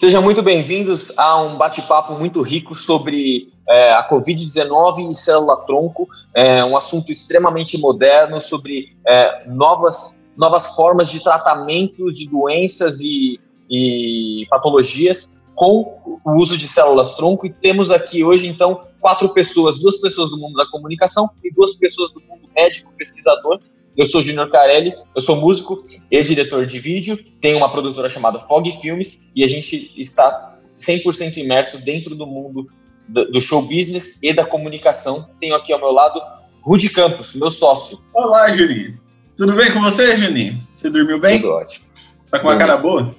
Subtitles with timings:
[0.00, 6.64] Sejam muito bem-vindos a um bate-papo muito rico sobre é, a Covid-19 e célula-tronco, é,
[6.64, 14.46] um assunto extremamente moderno sobre é, novas, novas formas de tratamentos de doenças e, e
[14.48, 17.44] patologias com o uso de células-tronco.
[17.44, 21.74] E temos aqui hoje, então, quatro pessoas, duas pessoas do mundo da comunicação e duas
[21.74, 23.58] pessoas do mundo médico, pesquisador,
[23.98, 28.38] eu sou Junior Carelli, eu sou músico e diretor de vídeo, tenho uma produtora chamada
[28.38, 32.64] Fog Filmes e a gente está 100% imerso dentro do mundo
[33.08, 35.28] do show business e da comunicação.
[35.40, 36.22] Tenho aqui ao meu lado
[36.62, 38.00] Rudy Campos, meu sócio.
[38.14, 39.00] Olá, Juninho.
[39.36, 40.60] Tudo bem com você, Juninho?
[40.60, 41.40] Você dormiu bem?
[41.40, 41.86] Tudo ótimo.
[42.30, 43.12] Tá com uma cara boa?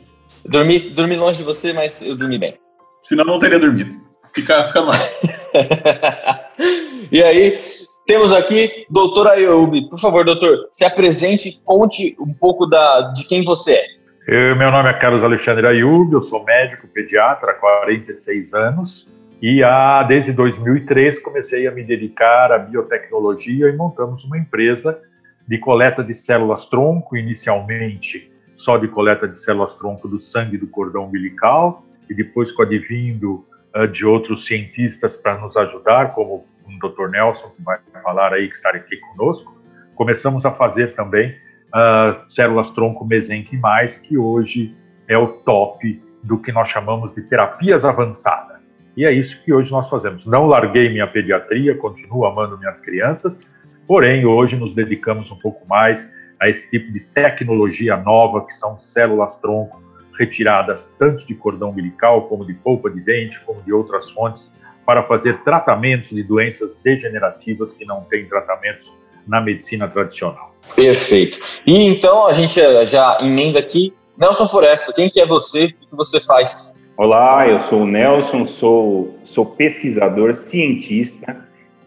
[0.46, 2.54] Dormi, dormi longe de você, mas eu dormi bem.
[3.04, 4.00] Senão não teria dormido.
[4.34, 5.10] Fica, fica no ar.
[7.12, 7.58] e aí,
[8.10, 9.88] temos aqui doutor Ayub.
[9.88, 13.86] Por favor, doutor, se apresente, conte um pouco da, de quem você é.
[14.28, 19.08] Eu, meu nome é Carlos Alexandre Ayub, eu sou médico pediatra há 46 anos
[19.40, 25.00] e há, desde 2003 comecei a me dedicar à biotecnologia e montamos uma empresa
[25.48, 31.86] de coleta de células-tronco, inicialmente só de coleta de células-tronco do sangue do cordão umbilical
[32.10, 36.44] e depois com advindo uh, de outros cientistas para nos ajudar, como
[36.80, 37.10] Dr.
[37.12, 39.62] Nelson, que vai falar aí, que está aqui conosco,
[39.96, 41.36] começamos a fazer também
[41.70, 44.76] uh, células-tronco mesenquimais, que hoje
[45.08, 48.76] é o top do que nós chamamos de terapias avançadas.
[48.96, 50.26] E é isso que hoje nós fazemos.
[50.26, 53.50] Não larguei minha pediatria, continuo amando minhas crianças,
[53.88, 58.78] porém hoje nos dedicamos um pouco mais a esse tipo de tecnologia nova, que são
[58.78, 59.82] células-tronco
[60.18, 64.52] retiradas tanto de cordão umbilical, como de polpa de dente, como de outras fontes,
[64.90, 68.92] para fazer tratamentos de doenças degenerativas que não têm tratamentos
[69.28, 70.52] na medicina tradicional.
[70.76, 71.62] Perfeito.
[71.64, 73.94] E então a gente já emenda aqui.
[74.18, 75.66] Nelson Floresta, quem que é você?
[75.66, 76.76] O que você faz?
[76.98, 81.38] Olá, eu sou o Nelson, sou, sou pesquisador, cientista,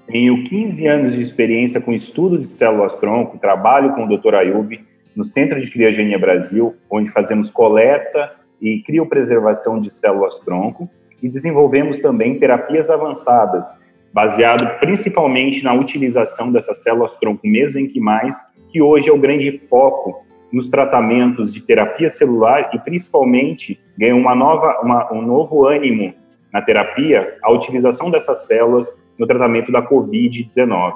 [0.06, 4.36] tenho 15 anos de experiência com estudo de células-tronco, trabalho com o Dr.
[4.36, 4.80] Ayub
[5.16, 10.88] no Centro de Criogenia Brasil, onde fazemos coleta e criopreservação de células-tronco
[11.22, 13.64] e desenvolvemos também terapias avançadas,
[14.12, 18.34] baseado principalmente na utilização dessas células-tronco mesenquimais,
[18.70, 24.34] que hoje é o grande foco nos tratamentos de terapia celular e principalmente ganhou uma
[24.34, 26.12] nova, uma, um novo ânimo
[26.52, 30.94] na terapia a utilização dessas células no tratamento da COVID-19.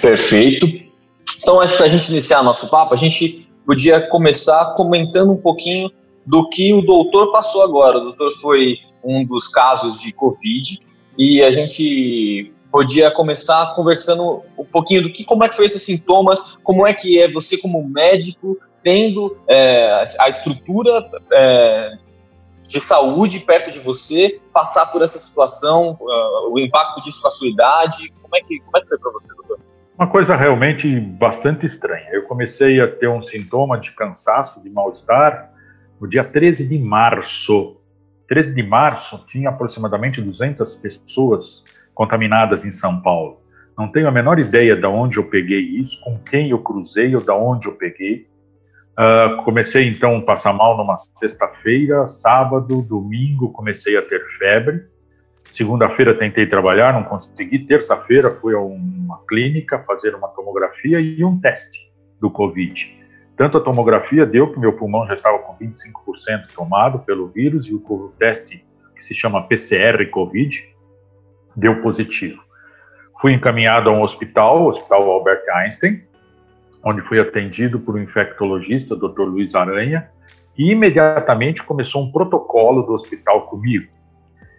[0.00, 0.66] Perfeito.
[1.42, 5.36] Então, acho que para a gente iniciar nosso papo, a gente podia começar comentando um
[5.36, 5.90] pouquinho
[6.30, 7.98] do que o doutor passou agora.
[7.98, 10.78] O doutor foi um dos casos de Covid
[11.18, 15.82] e a gente podia começar conversando um pouquinho do que, como é que foi esses
[15.82, 20.90] sintomas, como é que é você como médico tendo é, a estrutura
[21.32, 21.98] é,
[22.66, 27.30] de saúde perto de você, passar por essa situação, uh, o impacto disso com a
[27.30, 29.58] sua idade, como é que, como é que foi para você, doutor?
[29.98, 32.08] Uma coisa realmente bastante estranha.
[32.12, 35.49] Eu comecei a ter um sintoma de cansaço, de mal-estar,
[36.00, 37.80] no dia 13 de março
[38.30, 43.40] 13 de março, tinha aproximadamente 200 pessoas contaminadas em São Paulo.
[43.76, 47.20] Não tenho a menor ideia de onde eu peguei isso, com quem eu cruzei ou
[47.20, 48.28] de onde eu peguei.
[48.92, 54.84] Uh, comecei então a passar mal numa sexta-feira, sábado, domingo comecei a ter febre.
[55.42, 57.58] Segunda-feira tentei trabalhar, não consegui.
[57.66, 61.90] Terça-feira fui a uma clínica fazer uma tomografia e um teste
[62.20, 62.99] do Covid.
[63.40, 67.74] Tanto a tomografia deu que meu pulmão já estava com 25% tomado pelo vírus e
[67.74, 68.62] o teste
[68.94, 70.76] que se chama PCR COVID
[71.56, 72.38] deu positivo.
[73.18, 76.02] Fui encaminhado a um hospital, o Hospital Albert Einstein,
[76.84, 79.22] onde fui atendido por um infectologista, Dr.
[79.22, 80.10] Luiz Aranha,
[80.54, 83.90] e imediatamente começou um protocolo do hospital comigo.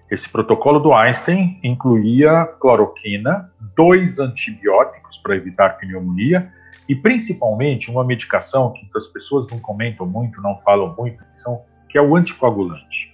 [0.09, 6.51] Esse protocolo do Einstein incluía cloroquina, dois antibióticos para evitar pneumonia
[6.87, 11.61] e principalmente uma medicação que as pessoas não comentam muito, não falam muito, que, são,
[11.89, 13.11] que é o anticoagulante.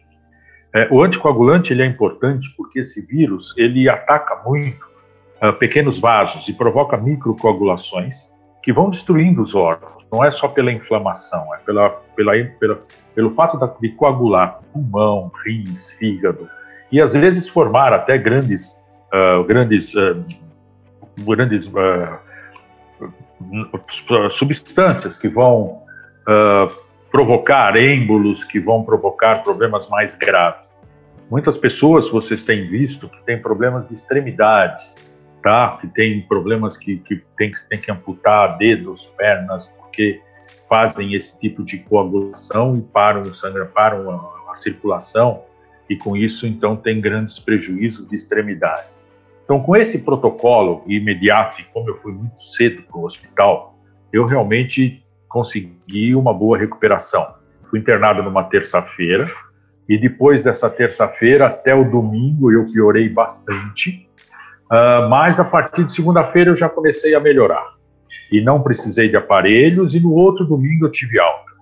[0.74, 4.86] É, o anticoagulante ele é importante porque esse vírus ele ataca muito
[5.42, 8.32] uh, pequenos vasos e provoca microcoagulações
[8.64, 10.06] que vão destruindo os órgãos.
[10.12, 12.82] Não é só pela inflamação, é pela, pela, pela
[13.18, 16.48] pelo fato de coagular pulmão, rins, fígado
[16.92, 18.80] e às vezes formar até grandes,
[19.12, 20.24] uh, grandes, uh,
[21.26, 21.68] grandes
[24.32, 25.84] substâncias que vão
[26.28, 30.78] uh, provocar êmbolos, que vão provocar problemas mais graves.
[31.30, 34.96] Muitas pessoas vocês têm visto que têm problemas de extremidades,
[35.42, 35.78] tá?
[35.80, 40.22] Que têm problemas que, que tem, tem que amputar dedos, pernas, porque
[40.70, 45.44] fazem esse tipo de coagulação e param o sangue, param a, a circulação
[45.90, 49.07] e com isso então tem grandes prejuízos de extremidades.
[49.48, 53.80] Então, com esse protocolo imediato e como eu fui muito cedo para o hospital,
[54.12, 57.26] eu realmente consegui uma boa recuperação.
[57.70, 59.32] Fui internado numa terça-feira
[59.88, 64.06] e depois dessa terça-feira até o domingo eu piorei bastante,
[64.66, 67.74] uh, mas a partir de segunda-feira eu já comecei a melhorar
[68.30, 71.54] e não precisei de aparelhos e no outro domingo eu tive alta.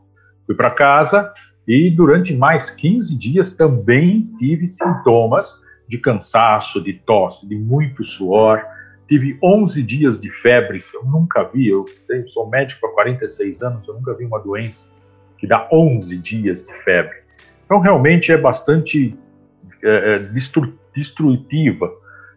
[0.48, 1.32] Fui para casa
[1.68, 8.64] e durante mais 15 dias também tive sintomas de cansaço, de tosse, de muito suor.
[9.08, 11.68] Tive 11 dias de febre, que eu nunca vi.
[11.68, 11.86] Eu
[12.28, 14.90] sou médico há 46 anos, eu nunca vi uma doença
[15.38, 17.18] que dá 11 dias de febre.
[17.66, 19.18] Então, realmente é bastante
[19.84, 21.92] é, é destru destrutiva.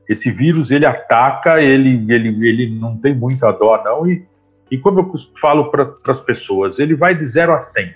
[0.08, 4.10] Esse vírus, ele ataca, ele, ele, ele não tem muita dó, não.
[4.10, 4.26] E,
[4.70, 7.94] e como eu falo para as pessoas, ele vai de 0 a 100.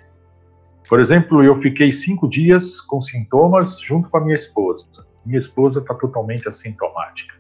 [0.89, 4.87] Por exemplo, eu fiquei cinco dias com sintomas junto com a minha esposa.
[5.25, 7.35] Minha esposa está totalmente assintomática.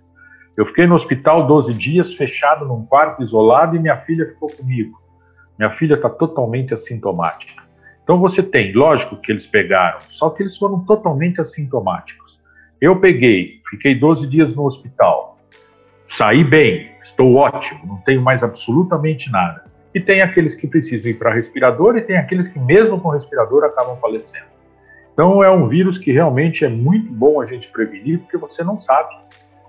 [0.57, 5.01] Eu fiquei no hospital 12 dias, fechado num quarto, isolado, e minha filha ficou comigo.
[5.59, 7.63] Minha filha está totalmente assintomática.
[8.03, 12.41] Então você tem, lógico que eles pegaram, só que eles foram totalmente assintomáticos.
[12.81, 15.37] Eu peguei, fiquei 12 dias no hospital,
[16.09, 19.65] saí bem, estou ótimo, não tenho mais absolutamente nada.
[19.95, 23.65] E tem aqueles que precisam ir para respirador e tem aqueles que, mesmo com respirador,
[23.65, 24.52] acabam falecendo.
[25.13, 28.77] Então, é um vírus que realmente é muito bom a gente prevenir, porque você não
[28.77, 29.15] sabe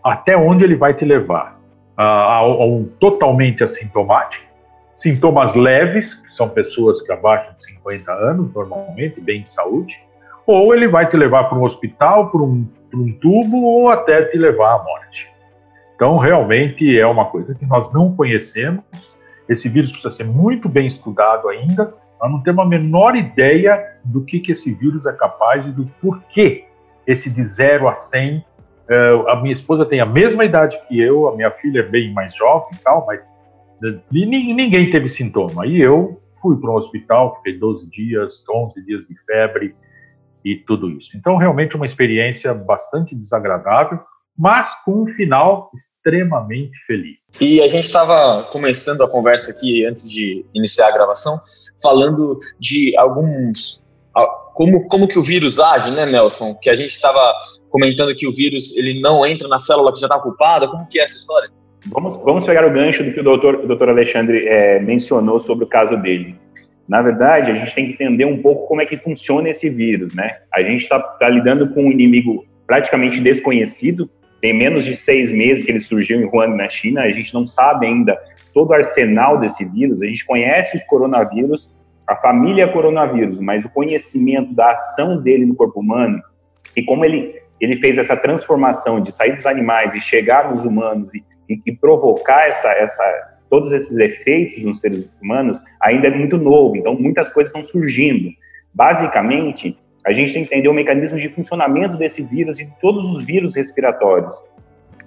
[0.03, 1.61] até onde ele vai te levar.
[1.95, 4.45] A, a, a um totalmente assintomático,
[4.95, 9.99] sintomas leves, que são pessoas que abaixo de 50 anos, normalmente, bem de saúde,
[10.45, 14.37] ou ele vai te levar para um hospital, para um, um tubo, ou até te
[14.37, 15.31] levar à morte.
[15.95, 18.83] Então, realmente é uma coisa que nós não conhecemos.
[19.47, 21.93] Esse vírus precisa ser muito bem estudado ainda,
[22.23, 25.85] nós não temos a menor ideia do que, que esse vírus é capaz e do
[26.01, 26.63] porquê
[27.05, 28.37] esse de 0 a 100.
[28.37, 28.43] Uh,
[28.87, 32.13] eh, a minha esposa tem a mesma idade que eu, a minha filha é bem
[32.13, 35.67] mais jovem e tal, mas uh, ninguém teve sintoma.
[35.67, 39.75] E eu fui para um hospital, fiquei 12 dias, 11 dias de febre
[40.45, 41.17] e tudo isso.
[41.17, 43.99] Então, realmente uma experiência bastante desagradável,
[44.37, 47.31] mas com um final extremamente feliz.
[47.39, 51.35] E a gente estava começando a conversa aqui antes de iniciar a gravação
[51.81, 53.83] falando de alguns
[54.53, 56.55] como, como que o vírus age, né, Nelson?
[56.61, 57.33] Que a gente estava
[57.69, 60.67] comentando que o vírus ele não entra na célula que já está ocupada.
[60.67, 61.49] Como que é essa história?
[61.87, 65.65] Vamos, vamos pegar o gancho do que o doutor, o doutor Alexandre é, mencionou sobre
[65.65, 66.35] o caso dele.
[66.87, 70.13] Na verdade, a gente tem que entender um pouco como é que funciona esse vírus,
[70.13, 70.31] né?
[70.53, 74.09] A gente está tá lidando com um inimigo praticamente desconhecido,
[74.43, 77.47] tem menos de seis meses que ele surgiu em Wuhan, na China, a gente não
[77.47, 78.19] sabe ainda
[78.53, 81.73] todo o arsenal desse vírus, a gente conhece os coronavírus,
[82.05, 86.21] a família coronavírus, mas o conhecimento da ação dele no corpo humano
[86.75, 91.15] e como ele, ele fez essa transformação de sair dos animais e chegar nos humanos
[91.15, 96.37] e, e, e provocar essa, essa, todos esses efeitos nos seres humanos ainda é muito
[96.37, 98.29] novo, então muitas coisas estão surgindo.
[98.73, 103.05] Basicamente, a gente tem que entender o mecanismo de funcionamento desse vírus e de todos
[103.05, 104.35] os vírus respiratórios.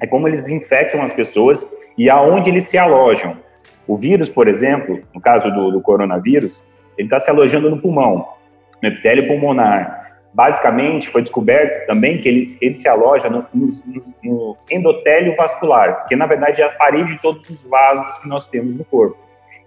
[0.01, 1.67] É como eles infectam as pessoas
[1.97, 3.37] e aonde eles se alojam.
[3.87, 6.65] O vírus, por exemplo, no caso do, do coronavírus,
[6.99, 8.27] ele está se alojando no pulmão,
[8.83, 10.07] no epitélio pulmonar.
[10.33, 13.69] Basicamente, foi descoberto também que ele, ele se aloja no, no,
[14.23, 18.47] no endotélio vascular, que na verdade é a parede de todos os vasos que nós
[18.47, 19.17] temos no corpo.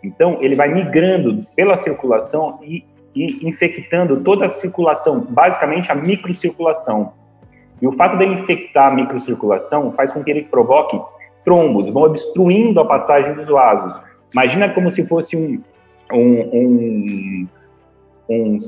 [0.03, 2.86] Então, ele vai migrando pela circulação e,
[3.20, 7.14] e infectando toda a circulação, basicamente a microcirculação.
[7.82, 11.00] E o fato de infectar a microcirculação faz com que ele provoque
[11.44, 14.02] trombos, vão obstruindo a passagem dos vasos.
[14.32, 15.62] Imagina como se fosse um,
[16.14, 17.48] um, um,
[18.30, 18.60] um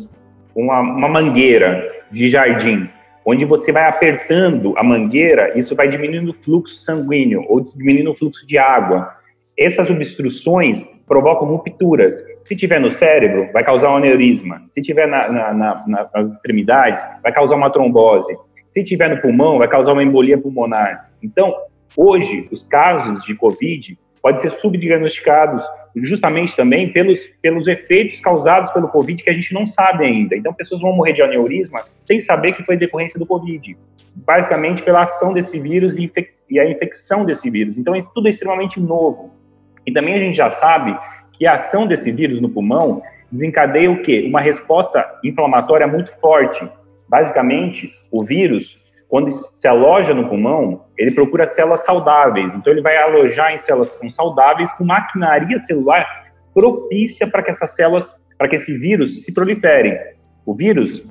[0.53, 2.89] uma, uma mangueira de jardim,
[3.25, 8.15] onde você vai apertando a mangueira, isso vai diminuindo o fluxo sanguíneo ou diminuindo o
[8.15, 9.15] fluxo de água.
[9.57, 12.23] Essas obstruções provocam rupturas.
[12.41, 14.63] Se tiver no cérebro, vai causar um aneurisma.
[14.69, 18.35] Se tiver na, na, na, nas extremidades, vai causar uma trombose.
[18.65, 21.11] Se tiver no pulmão, vai causar uma embolia pulmonar.
[21.21, 21.53] Então,
[21.97, 25.63] hoje, os casos de COVID podem ser subdiagnosticados
[25.95, 30.35] justamente também pelos, pelos efeitos causados pelo Covid que a gente não sabe ainda.
[30.35, 33.77] Então, pessoas vão morrer de aneurisma sem saber que foi decorrência do Covid,
[34.15, 36.09] basicamente pela ação desse vírus e,
[36.49, 37.77] e a infecção desse vírus.
[37.77, 39.40] Então, isso tudo é extremamente novo.
[39.85, 40.97] E também a gente já sabe
[41.33, 44.25] que a ação desse vírus no pulmão desencadeia o quê?
[44.27, 46.67] Uma resposta inflamatória muito forte.
[47.07, 52.53] Basicamente, o vírus, quando se aloja no pulmão, ele procura células saudáveis.
[52.53, 56.05] Então, ele vai alojar em células que são saudáveis com maquinaria celular
[56.53, 59.97] propícia para que essas células, para que esse vírus se prolifere.
[60.45, 61.05] O vírus,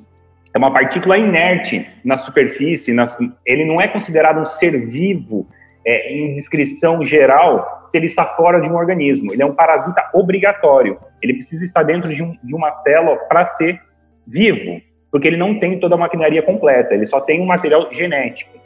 [0.53, 2.95] é uma partícula inerte na superfície,
[3.45, 5.47] ele não é considerado um ser vivo
[5.85, 9.33] é, em descrição geral se ele está fora de um organismo.
[9.33, 10.97] Ele é um parasita obrigatório.
[11.21, 13.81] Ele precisa estar dentro de, um, de uma célula para ser
[14.25, 18.59] vivo, porque ele não tem toda a maquinaria completa, ele só tem um material genético.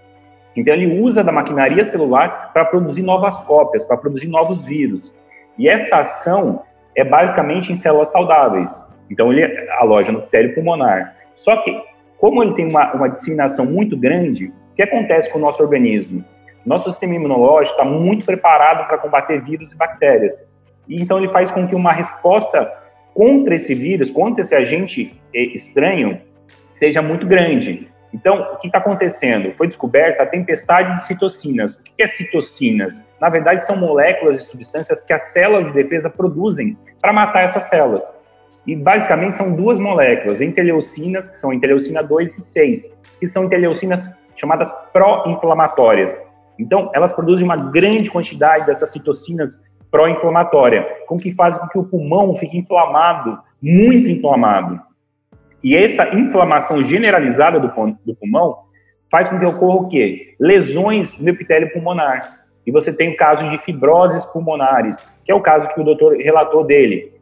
[0.55, 5.13] Então ele usa da maquinaria celular para produzir novas cópias, para produzir novos vírus.
[5.57, 6.61] E essa ação
[6.95, 8.81] é basicamente em células saudáveis.
[9.09, 11.15] Então ele aloja no epitélio pulmonar.
[11.33, 11.77] Só que,
[12.17, 16.23] como ele tem uma, uma disseminação muito grande, o que acontece com o nosso organismo?
[16.65, 20.47] Nosso sistema imunológico está muito preparado para combater vírus e bactérias.
[20.87, 22.71] E então ele faz com que uma resposta
[23.13, 26.21] contra esse vírus, contra esse agente eh, estranho,
[26.71, 27.87] seja muito grande.
[28.13, 29.53] Então, o que está acontecendo?
[29.57, 31.75] Foi descoberta a tempestade de citocinas.
[31.75, 33.01] O que é citocinas?
[33.19, 37.65] Na verdade, são moléculas e substâncias que as células de defesa produzem para matar essas
[37.65, 38.09] células.
[38.65, 44.09] E basicamente são duas moléculas, interleucinas, que são interleucina 2 e 6, que são interleucinas
[44.35, 46.21] chamadas pró-inflamatórias.
[46.57, 51.83] Então, elas produzem uma grande quantidade dessas citocinas pró-inflamatórias, com que fazem com que o
[51.83, 54.79] pulmão fique inflamado, muito inflamado.
[55.63, 57.67] E essa inflamação generalizada do,
[58.05, 58.57] do pulmão
[59.09, 60.35] faz com que ocorra o quê?
[60.39, 62.45] Lesões no epitélio pulmonar.
[62.67, 66.17] E você tem o caso de fibroses pulmonares, que é o caso que o doutor
[66.17, 67.14] relatou dele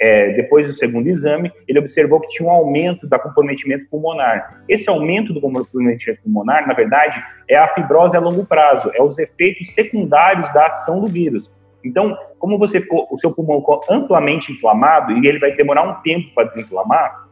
[0.00, 4.62] é, depois do segundo exame, ele observou que tinha um aumento da comprometimento pulmonar.
[4.68, 9.18] Esse aumento do comprometimento pulmonar, na verdade, é a fibrose a longo prazo, é os
[9.18, 11.50] efeitos secundários da ação do vírus.
[11.84, 16.02] Então, como você ficou, o seu pulmão ficou amplamente inflamado e ele vai demorar um
[16.02, 17.28] tempo para desinflamar,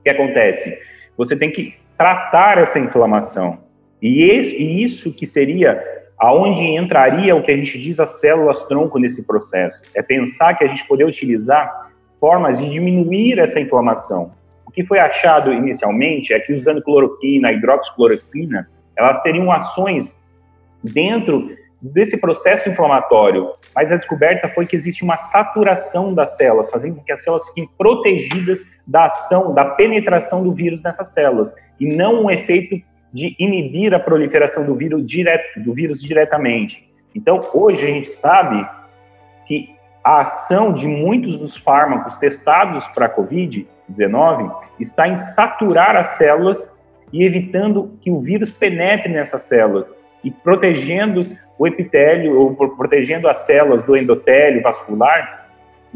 [0.00, 0.78] o que acontece?
[1.16, 3.58] Você tem que tratar essa inflamação.
[4.00, 5.82] E isso que seria
[6.18, 9.82] aonde entraria o que a gente diz as células tronco nesse processo?
[9.94, 14.32] É pensar que a gente poderia utilizar formas de diminuir essa inflamação.
[14.66, 20.18] O que foi achado inicialmente é que usando cloroquina, hidroxicloroquina, elas teriam ações
[20.82, 26.96] dentro desse processo inflamatório, mas a descoberta foi que existe uma saturação das células, fazendo
[26.96, 31.94] com que as células fiquem protegidas da ação, da penetração do vírus nessas células, e
[31.94, 32.80] não um efeito
[33.12, 36.88] de inibir a proliferação do vírus, direto, do vírus diretamente.
[37.14, 38.68] Então, hoje a gente sabe
[39.46, 46.08] que a ação de muitos dos fármacos testados para a Covid-19 está em saturar as
[46.18, 46.72] células
[47.12, 51.20] e evitando que o vírus penetre nessas células e protegendo
[51.58, 55.45] o epitélio ou protegendo as células do endotélio vascular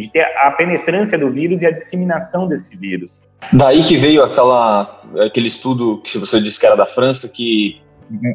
[0.00, 3.24] de ter a penetrância do vírus e a disseminação desse vírus.
[3.52, 7.80] Daí que veio aquela, aquele estudo que você disse que era da França, que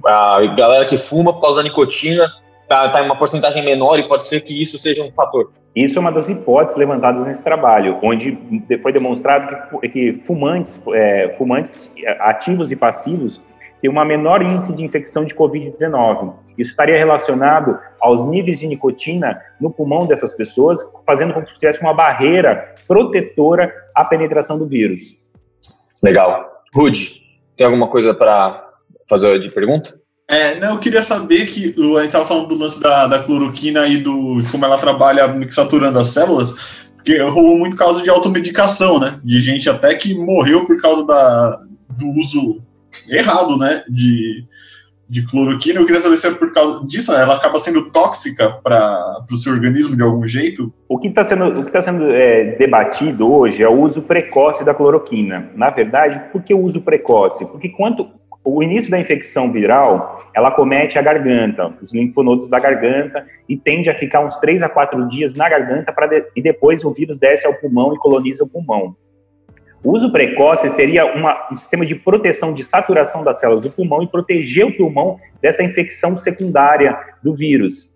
[0.06, 2.32] a galera que fuma por causa da nicotina
[2.62, 5.52] está tá em uma porcentagem menor e pode ser que isso seja um fator.
[5.76, 8.38] Isso é uma das hipóteses levantadas nesse trabalho, onde
[8.82, 11.92] foi demonstrado que, que fumantes, é, fumantes
[12.22, 13.42] ativos e passivos
[13.86, 16.34] tem uma menor índice de infecção de Covid-19.
[16.58, 21.82] Isso estaria relacionado aos níveis de nicotina no pulmão dessas pessoas, fazendo com que tivesse
[21.82, 25.16] uma barreira protetora à penetração do vírus.
[26.04, 26.64] Legal.
[26.74, 27.22] Rude,
[27.56, 28.68] tem alguma coisa para
[29.08, 30.02] fazer de pergunta?
[30.28, 33.86] É, não, eu queria saber que a gente estava falando do lance da, da cloroquina
[33.86, 39.20] e do como ela trabalha saturando as células, porque rolou muito caso de automedicação, né?
[39.24, 42.66] De gente até que morreu por causa da, do uso
[43.08, 43.84] errado, né?
[43.90, 44.46] De,
[45.08, 45.80] de cloroquina.
[45.80, 49.54] Eu queria saber se é por causa disso, ela acaba sendo tóxica para o seu
[49.54, 50.74] organismo de algum jeito?
[50.88, 54.64] O que está sendo, o que tá sendo é, debatido hoje é o uso precoce
[54.64, 55.52] da cloroquina.
[55.56, 57.46] Na verdade, por que o uso precoce?
[57.46, 58.08] Porque quanto
[58.46, 63.90] o início da infecção viral, ela comete a garganta, os linfonodos da garganta, e tende
[63.90, 67.48] a ficar uns 3 a 4 dias na garganta, de, e depois o vírus desce
[67.48, 68.96] ao pulmão e coloniza o pulmão.
[69.86, 74.02] O uso precoce seria uma, um sistema de proteção de saturação das células do pulmão
[74.02, 77.94] e proteger o pulmão dessa infecção secundária do vírus.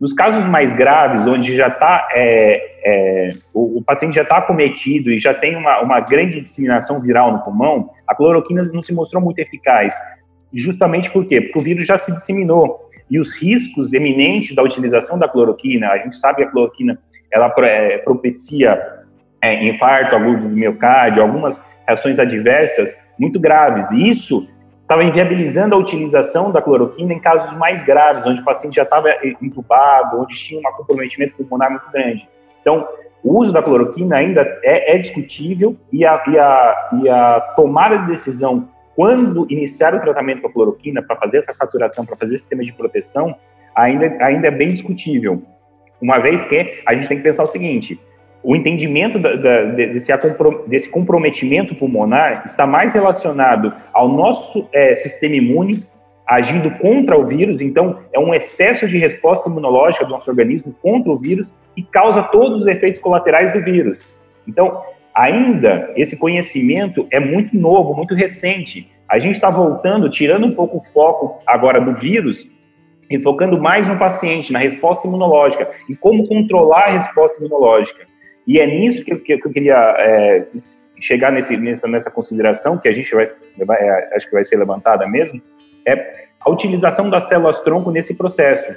[0.00, 5.10] Nos casos mais graves, onde já está é, é, o, o, paciente já está acometido
[5.10, 9.20] e já tem uma, uma grande disseminação viral no pulmão, a cloroquina não se mostrou
[9.20, 9.94] muito eficaz.
[10.52, 11.40] Justamente por quê?
[11.40, 12.88] Porque o vírus já se disseminou.
[13.10, 16.96] E os riscos eminentes da utilização da cloroquina, a gente sabe que a cloroquina
[17.32, 19.05] ela é, propicia
[19.46, 23.90] é, infarto agudo do miocárdio, algumas reações adversas muito graves.
[23.92, 24.48] E isso
[24.82, 29.08] estava inviabilizando a utilização da cloroquina em casos mais graves, onde o paciente já estava
[29.40, 32.28] entubado, onde tinha um comprometimento pulmonar muito grande.
[32.60, 32.86] Então,
[33.22, 37.98] o uso da cloroquina ainda é, é discutível e a, e, a, e a tomada
[37.98, 42.36] de decisão quando iniciar o tratamento com a cloroquina para fazer essa saturação, para fazer
[42.36, 43.36] esse sistema de proteção,
[43.74, 45.42] ainda, ainda é bem discutível.
[46.00, 48.00] Uma vez que a gente tem que pensar o seguinte:
[48.42, 50.12] o entendimento da, da, desse,
[50.68, 55.82] desse, comprometimento pulmonar está mais relacionado ao nosso é, sistema imune
[56.26, 61.10] agindo contra o vírus, então é um excesso de resposta imunológica do nosso organismo contra
[61.10, 64.08] o vírus e causa todos os efeitos colaterais do vírus.
[64.46, 64.82] Então,
[65.14, 68.90] ainda esse conhecimento é muito novo, muito recente.
[69.08, 72.48] A gente está voltando, tirando um pouco o foco agora do vírus
[73.08, 78.04] e focando mais no paciente, na resposta imunológica e como controlar a resposta imunológica.
[78.46, 80.46] E é nisso que, que, que eu queria é,
[81.00, 83.26] chegar nesse, nessa, nessa consideração, que a gente vai,
[83.64, 85.40] vai é, acho que vai ser levantada mesmo,
[85.86, 88.72] é a utilização das células-tronco nesse processo.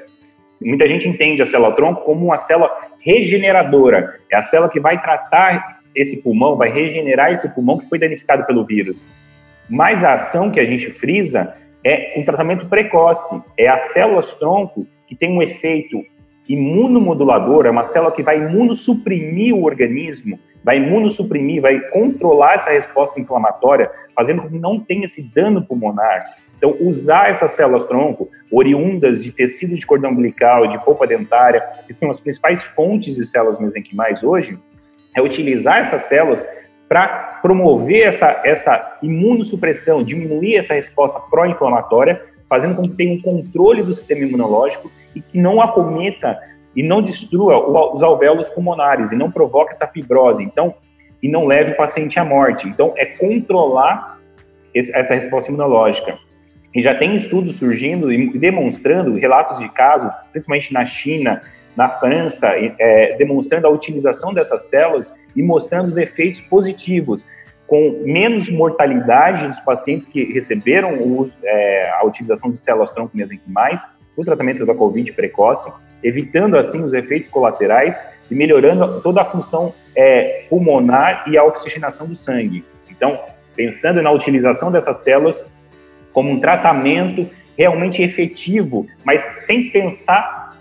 [0.62, 4.20] Muita gente entende a célula-tronco como uma célula regeneradora.
[4.30, 8.46] É a célula que vai tratar esse pulmão, vai regenerar esse pulmão que foi danificado
[8.46, 9.08] pelo vírus.
[9.70, 13.42] Mas a ação que a gente frisa é um tratamento precoce.
[13.58, 16.04] É as células-tronco que tem um efeito
[16.50, 23.22] imunomodulador, é uma célula que vai imunossuprimir o organismo, vai imunossuprimir, vai controlar essa resposta
[23.22, 26.36] inflamatória, fazendo com que não tenha esse dano pulmonar.
[26.58, 32.10] Então, usar essas células-tronco, oriundas de tecido de cordão umbilical, de polpa dentária, que são
[32.10, 34.58] as principais fontes de células mesenquimais hoje,
[35.16, 36.46] é utilizar essas células
[36.90, 43.84] para promover essa, essa imunossupressão, diminuir essa resposta pró-inflamatória, fazendo com que tenha um controle
[43.84, 46.40] do sistema imunológico e que não acometa
[46.76, 50.42] e não destrua os alvéolos pulmonares e não provoque essa fibrose.
[50.42, 50.74] Então,
[51.22, 52.68] e não leve o paciente à morte.
[52.68, 54.18] Então, é controlar
[54.74, 56.18] essa resposta imunológica.
[56.74, 61.42] E já tem estudos surgindo e demonstrando relatos de casos, principalmente na China,
[61.76, 67.26] na França, é, demonstrando a utilização dessas células e mostrando os efeitos positivos,
[67.68, 73.84] com menos mortalidade dos pacientes que receberam o, é, a utilização de células tronco mesenquimais
[74.18, 75.72] no tratamento da COVID precoce,
[76.04, 78.00] evitando assim os efeitos colaterais
[78.30, 82.64] e melhorando toda a função é, pulmonar e a oxigenação do sangue.
[82.90, 83.20] Então,
[83.56, 85.44] pensando na utilização dessas células
[86.14, 90.58] como um tratamento realmente efetivo, mas sem pensar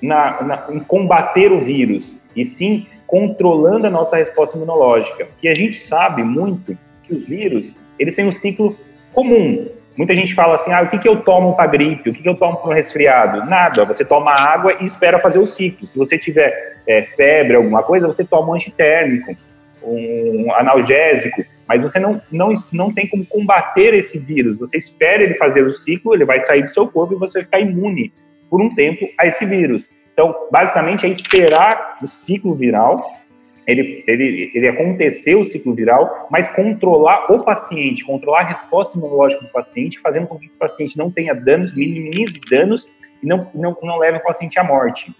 [0.00, 5.28] na, na, em combater o vírus, e sim controlando a nossa resposta imunológica.
[5.42, 8.76] E a gente sabe muito que os vírus, eles têm um ciclo
[9.12, 9.68] comum.
[9.96, 12.10] Muita gente fala assim, ah, o que, que eu tomo para gripe?
[12.10, 13.44] O que, que eu tomo para um resfriado?
[13.44, 15.86] Nada, você toma água e espera fazer o ciclo.
[15.86, 19.36] Se você tiver é, febre, alguma coisa, você toma um antitérmico,
[19.82, 24.58] um analgésico mas você não, não, não tem como combater esse vírus.
[24.58, 27.44] Você espera ele fazer o ciclo, ele vai sair do seu corpo e você vai
[27.44, 28.12] ficar imune
[28.50, 29.88] por um tempo a esse vírus.
[30.12, 33.10] Então, basicamente, é esperar o ciclo viral,
[33.66, 39.42] ele, ele, ele acontecer o ciclo viral, mas controlar o paciente, controlar a resposta imunológica
[39.42, 42.86] do paciente, fazendo com que esse paciente não tenha danos, minimize danos
[43.22, 45.14] e não, não, não leve o paciente à morte.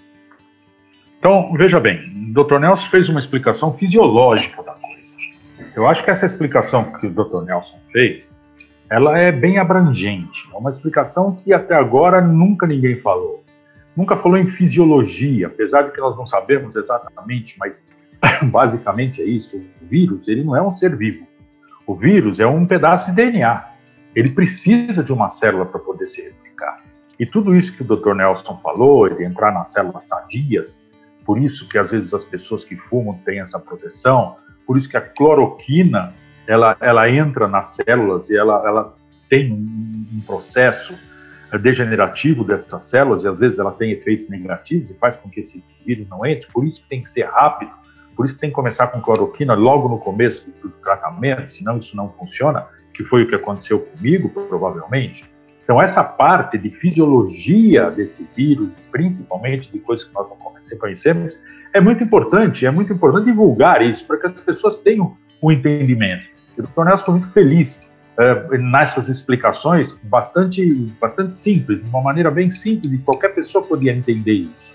[1.18, 2.00] Então, veja bem,
[2.36, 2.58] o Dr.
[2.58, 4.74] Nelson fez uma explicação fisiológica da
[5.74, 7.44] eu acho que essa explicação que o Dr.
[7.44, 8.40] Nelson fez,
[8.90, 10.46] ela é bem abrangente.
[10.52, 13.42] É uma explicação que até agora nunca ninguém falou.
[13.96, 17.84] Nunca falou em fisiologia, apesar de que nós não sabemos exatamente, mas
[18.50, 19.56] basicamente é isso.
[19.56, 21.26] O vírus, ele não é um ser vivo.
[21.86, 23.64] O vírus é um pedaço de DNA.
[24.14, 26.78] Ele precisa de uma célula para poder se replicar.
[27.18, 28.14] E tudo isso que o Dr.
[28.14, 30.80] Nelson falou, ele entrar nas células sadias,
[31.24, 34.96] por isso que às vezes as pessoas que fumam têm essa proteção, por isso que
[34.96, 36.12] a cloroquina
[36.46, 38.94] ela, ela entra nas células e ela, ela
[39.28, 40.94] tem um, um processo
[41.60, 45.62] degenerativo dessas células e às vezes ela tem efeitos negativos e faz com que esse
[45.84, 46.48] vírus não entre.
[46.52, 47.70] Por isso que tem que ser rápido,
[48.16, 52.10] por isso tem que começar com cloroquina logo no começo do tratamento, senão isso não
[52.10, 55.24] funciona, que foi o que aconteceu comigo, provavelmente.
[55.64, 60.36] Então, essa parte de fisiologia desse vírus, principalmente de coisas que nós não
[60.78, 61.38] conhecemos,
[61.72, 66.26] é muito importante, é muito importante divulgar isso para que as pessoas tenham um entendimento.
[66.56, 72.92] Eu, estou muito feliz é, nessas explicações bastante, bastante simples, de uma maneira bem simples,
[72.92, 74.74] e qualquer pessoa podia entender isso.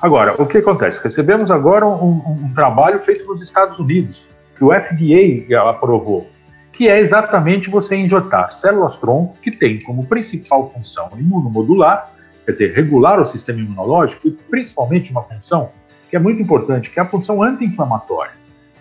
[0.00, 1.02] Agora, o que acontece?
[1.02, 6.28] Recebemos agora um, um, um trabalho feito nos Estados Unidos, que o FDA aprovou,
[6.72, 12.12] que é exatamente você injetar células-tronco, que tem como principal função imunomodular,
[12.44, 15.70] quer dizer, regular o sistema imunológico, e principalmente uma função
[16.10, 18.32] que é muito importante, que é a função anti-inflamatória.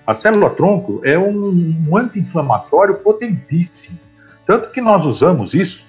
[0.06, 3.98] A célula-tronco é um, um anti-inflamatório potentíssimo,
[4.46, 5.86] tanto que nós usamos isso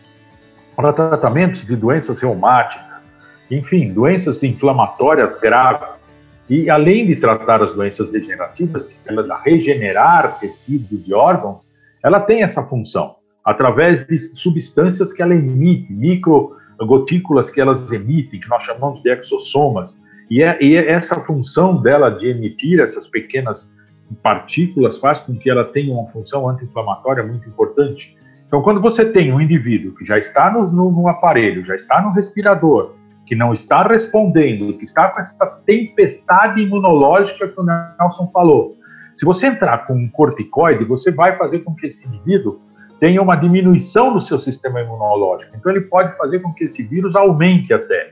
[0.74, 2.95] para tratamentos de doenças reumáticas,
[3.50, 6.14] enfim, doenças inflamatórias graves.
[6.48, 11.66] E além de tratar as doenças degenerativas, ela regenerar tecidos e órgãos,
[12.02, 18.48] ela tem essa função através de substâncias que ela emite, microgotículas que elas emitem, que
[18.48, 23.72] nós chamamos de exossomas, E, é, e essa função dela de emitir essas pequenas
[24.22, 28.16] partículas faz com que ela tenha uma função anti-inflamatória muito importante.
[28.46, 32.02] Então, quando você tem um indivíduo que já está no, no, no, aparelho, já está
[32.02, 32.94] no respirador,
[33.26, 38.76] que não está respondendo, que está com essa tempestade imunológica que o Nelson falou,
[39.12, 42.58] se você entrar com um corticoide, você vai fazer com que esse indivíduo
[43.00, 45.56] tenha uma diminuição do seu sistema imunológico.
[45.56, 48.10] Então, ele pode fazer com que esse vírus aumente até.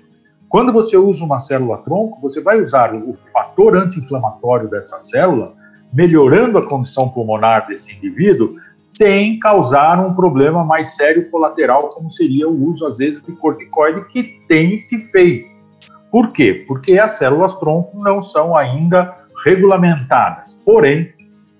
[0.48, 5.54] Quando você usa uma célula-tronco, você vai usar o fator anti-inflamatório dessa célula,
[5.92, 12.46] melhorando a condição pulmonar desse indivíduo, sem causar um problema mais sério colateral, como seria
[12.46, 15.48] o uso, às vezes, de corticoide, que tem se feito.
[16.10, 16.64] Por quê?
[16.68, 20.60] Porque as células-tronco não são ainda regulamentadas.
[20.66, 21.12] Porém,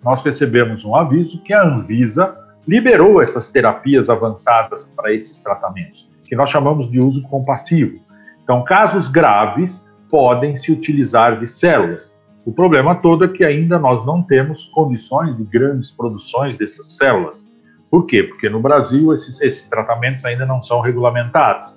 [0.04, 6.36] nós recebemos um aviso que a Anvisa liberou essas terapias avançadas para esses tratamentos, que
[6.36, 7.98] nós chamamos de uso compassivo.
[8.42, 12.12] Então, casos graves podem se utilizar de células.
[12.44, 17.50] O problema todo é que ainda nós não temos condições de grandes produções dessas células.
[17.90, 18.24] Por quê?
[18.24, 21.74] Porque no Brasil esses, esses tratamentos ainda não são regulamentados.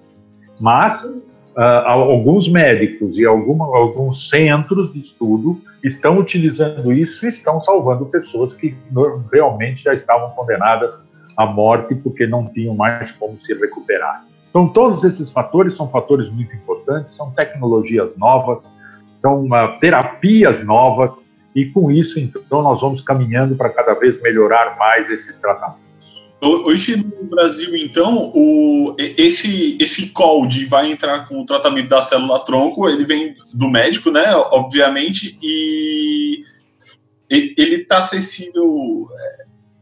[0.59, 7.61] Mas uh, alguns médicos e alguma, alguns centros de estudo estão utilizando isso e estão
[7.61, 8.75] salvando pessoas que
[9.31, 10.99] realmente já estavam condenadas
[11.37, 14.25] à morte porque não tinham mais como se recuperar.
[14.49, 18.73] Então, todos esses fatores são fatores muito importantes, são tecnologias novas,
[19.21, 21.25] são uh, terapias novas,
[21.55, 25.87] e com isso, então, nós vamos caminhando para cada vez melhorar mais esses tratamentos.
[26.39, 32.87] Hoje no Brasil, então, o, esse, esse COLD vai entrar com o tratamento da célula-tronco,
[32.87, 36.43] ele vem do médico, né, obviamente, e
[37.27, 39.07] ele está acessível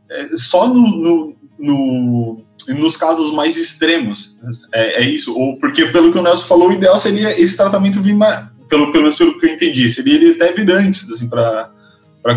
[0.09, 4.37] é, é, só no, no, no, nos casos mais extremos.
[4.73, 8.01] É, é, isso, ou porque, pelo que o Nelson falou, o ideal seria esse tratamento
[8.01, 8.15] vir
[8.69, 11.71] pelo, pelo menos pelo que eu entendi, seria ele até vir antes, assim, para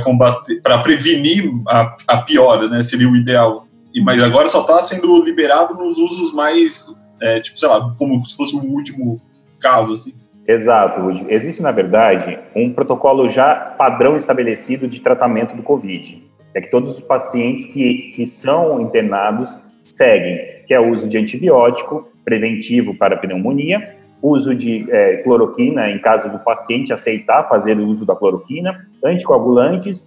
[0.03, 2.83] combater, para prevenir a, a piora, né?
[2.83, 3.67] Seria o ideal.
[3.95, 8.25] E, mas agora só está sendo liberado nos usos mais, é, tipo, sei lá, como
[8.27, 9.19] se fosse um último
[9.61, 10.13] caso, assim.
[10.47, 11.27] Exato.
[11.29, 16.23] Existe, na verdade, um protocolo já padrão estabelecido de tratamento do Covid.
[16.55, 21.19] É que todos os pacientes que, que são internados seguem, que é o uso de
[21.19, 27.87] antibiótico preventivo para pneumonia uso de é, cloroquina em caso do paciente aceitar fazer o
[27.87, 30.07] uso da cloroquina, anticoagulantes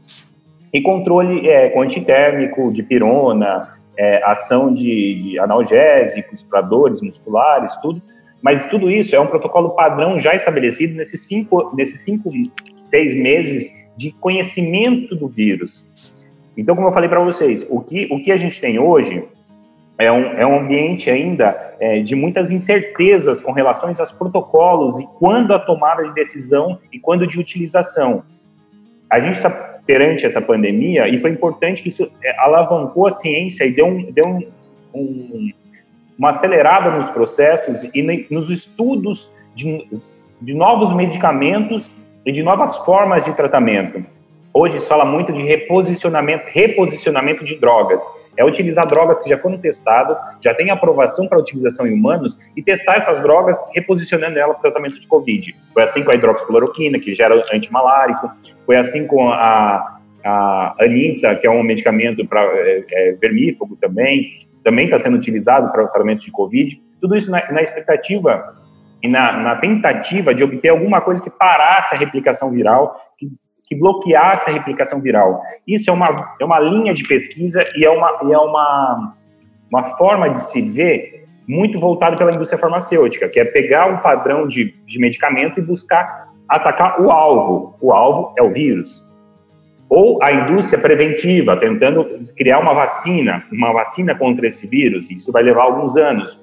[0.74, 8.02] e controle é, antitérmico de pirona, é, ação de, de analgésicos para dores musculares, tudo.
[8.42, 12.30] Mas tudo isso é um protocolo padrão já estabelecido nesses cinco, nesses cinco,
[12.78, 15.88] seis meses de conhecimento do vírus.
[16.58, 19.24] Então, como eu falei para vocês, o que, o que a gente tem hoje
[20.02, 25.08] é um, é um ambiente ainda é, de muitas incertezas com relação aos protocolos e
[25.20, 28.24] quando a tomada de decisão e quando de utilização.
[29.10, 29.50] A gente está
[29.86, 34.12] perante essa pandemia e foi importante que isso é, alavancou a ciência e deu, um,
[34.12, 34.48] deu um,
[34.94, 35.52] um,
[36.18, 39.88] uma acelerada nos processos e nos estudos de,
[40.42, 41.92] de novos medicamentos
[42.26, 44.04] e de novas formas de tratamento.
[44.54, 48.04] Hoje se fala muito de reposicionamento, reposicionamento de drogas.
[48.38, 52.64] É utilizar drogas que já foram testadas, já tem aprovação para utilização em humanos e
[52.64, 55.56] testar essas drogas reposicionando ela para o tratamento de Covid.
[55.74, 58.32] Foi assim com a hidroxicloroquina, que gera antimalárico.
[58.66, 60.76] Foi assim com a, a
[61.40, 64.48] que é um medicamento para é, é, vermífugo também.
[64.64, 66.82] Também está sendo utilizado para o tratamento de Covid.
[67.02, 68.56] Tudo isso na, na expectativa
[69.02, 73.28] e na, na, tentativa de obter alguma coisa que parasse a replicação viral, que
[73.72, 75.42] que bloqueasse a replicação viral.
[75.66, 79.14] Isso é uma, é uma linha de pesquisa e é uma, e é uma,
[79.72, 84.46] uma forma de se ver muito voltada pela indústria farmacêutica, que é pegar um padrão
[84.46, 87.74] de, de medicamento e buscar atacar o alvo.
[87.82, 89.08] O alvo é o vírus.
[89.90, 95.10] Ou a indústria preventiva, tentando criar uma vacina, uma vacina contra esse vírus.
[95.10, 96.38] Isso vai levar alguns anos.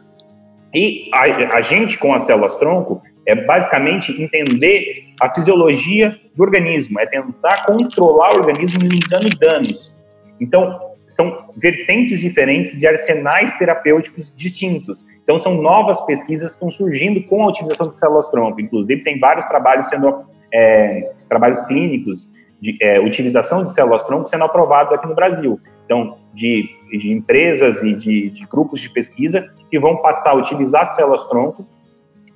[0.73, 7.05] E a, a gente, com as células-tronco, é basicamente entender a fisiologia do organismo, é
[7.05, 9.95] tentar controlar o organismo minimizando danos.
[10.41, 15.05] Então, são vertentes diferentes de arsenais terapêuticos distintos.
[15.23, 18.62] Então, são novas pesquisas que estão surgindo com a utilização de células-tronco.
[18.62, 24.93] Inclusive, tem vários trabalhos sendo é, trabalhos clínicos de é, utilização de células-tronco sendo aprovados
[24.95, 25.61] aqui no Brasil.
[25.85, 30.95] Então, de, de empresas e de, de, grupos de pesquisa que vão passar a utilizar
[30.95, 31.67] células-tronco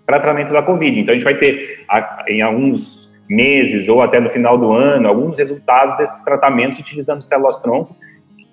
[0.07, 1.01] para tratamento da Covid.
[1.01, 1.85] Então, a gente vai ter,
[2.29, 7.97] em alguns meses ou até no final do ano, alguns resultados desses tratamentos utilizando células-tronco,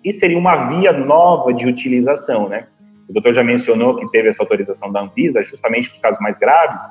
[0.03, 2.65] e seria uma via nova de utilização, né?
[3.09, 6.39] O doutor já mencionou que teve essa autorização da Anvisa, justamente para os casos mais
[6.39, 6.81] graves,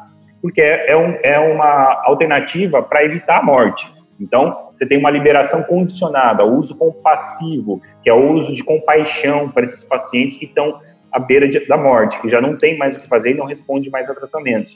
[0.43, 3.91] porque é, é, um, é uma alternativa para evitar a morte.
[4.21, 9.49] Então, você tem uma liberação condicionada, o uso compassivo, que é o uso de compaixão
[9.49, 10.81] para esses pacientes que estão
[11.13, 13.47] à beira de, da morte, que já não tem mais o que fazer e não
[13.47, 14.73] responde mais a tratamento.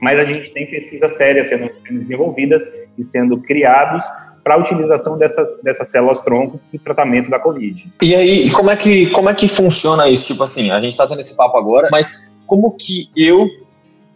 [0.00, 2.62] Mas a gente tem pesquisas sérias sendo desenvolvidas
[2.96, 4.04] e sendo criados
[4.44, 7.92] para a utilização dessas, dessas células tronco no tratamento da Covid.
[8.02, 10.28] E aí, como é que, como é que funciona isso?
[10.28, 13.46] Tipo assim, a gente está tendo esse papo agora, mas como que eu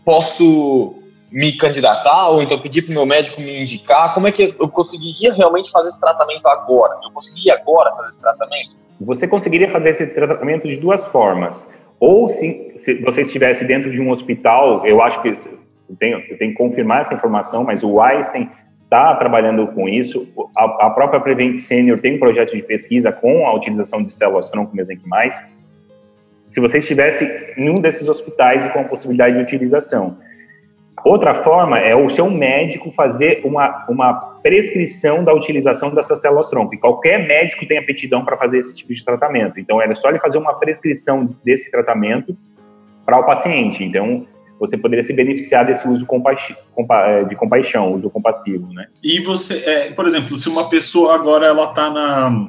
[0.05, 0.95] posso
[1.31, 4.15] me candidatar ou então pedir para o meu médico me indicar?
[4.15, 6.99] Como é que eu conseguiria realmente fazer esse tratamento agora?
[7.03, 8.82] Eu conseguiria agora fazer esse tratamento?
[9.05, 11.71] Você conseguiria fazer esse tratamento de duas formas.
[11.99, 16.39] Ou se, se você estivesse dentro de um hospital, eu acho que eu tenho, eu
[16.39, 18.51] tenho que confirmar essa informação, mas o Einstein
[18.83, 20.27] está trabalhando com isso.
[20.57, 24.51] A, a, própria Prevent Senior tem um projeto de pesquisa com a utilização de células
[24.51, 25.43] tronco mesenquimais.
[26.49, 27.25] Se você estivesse
[27.57, 30.19] em um desses hospitais e com a possibilidade de utilização.
[31.05, 36.75] Outra forma é o seu médico fazer uma, uma prescrição da utilização dessas células tronco.
[36.75, 39.59] E qualquer médico tem aptidão para fazer esse tipo de tratamento.
[39.59, 42.37] Então, é só ele fazer uma prescrição desse tratamento
[43.05, 43.83] para o paciente.
[43.83, 44.27] Então,
[44.61, 48.87] você poderia se beneficiar desse uso é, de compaixão, uso compassivo, né?
[49.03, 52.49] E você, é, por exemplo, se uma pessoa agora ela está na,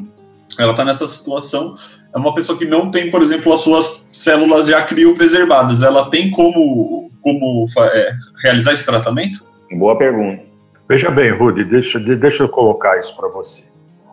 [0.60, 1.76] ela tá nessa situação,
[2.14, 6.30] é uma pessoa que não tem, por exemplo, as suas células já criopreservadas, ela tem
[6.32, 9.44] como, como é, realizar esse tratamento?
[9.72, 10.44] Boa pergunta.
[10.88, 13.64] Veja bem, Rudy, deixa, deixa eu colocar isso para você.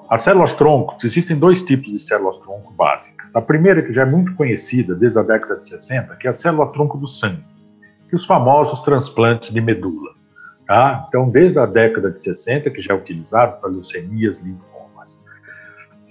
[0.08, 3.36] As células tronco, existem dois tipos de células tronco básicas.
[3.36, 6.32] A primeira, que já é muito conhecida desde a década de 60, que é a
[6.32, 7.44] célula tronco do sangue
[8.12, 10.10] e os famosos transplantes de medula.
[10.66, 11.06] Tá?
[11.08, 15.24] Então, desde a década de 60, que já é utilizado para leucemias, linfomas.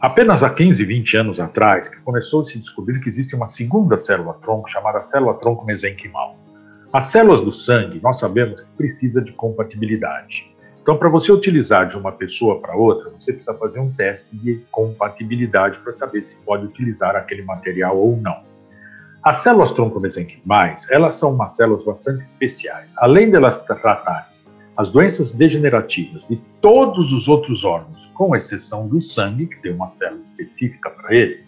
[0.02, 3.98] Apenas há 15, 20 anos atrás, que começou a se descobrir que existe uma segunda
[3.98, 6.38] célula-tronco, chamada célula-tronco mesenquimal.
[6.94, 10.56] As células do sangue, nós sabemos que precisa de compatibilidade.
[10.82, 14.64] Então, para você utilizar de uma pessoa para outra, você precisa fazer um teste de
[14.72, 18.40] compatibilidade para saber se pode utilizar aquele material ou não.
[19.22, 22.96] As células troncomesenquimais, elas são umas células bastante especiais.
[23.00, 24.29] Além delas tratarem
[24.80, 29.90] as doenças degenerativas de todos os outros órgãos, com exceção do sangue, que tem uma
[29.90, 31.44] célula específica para ele,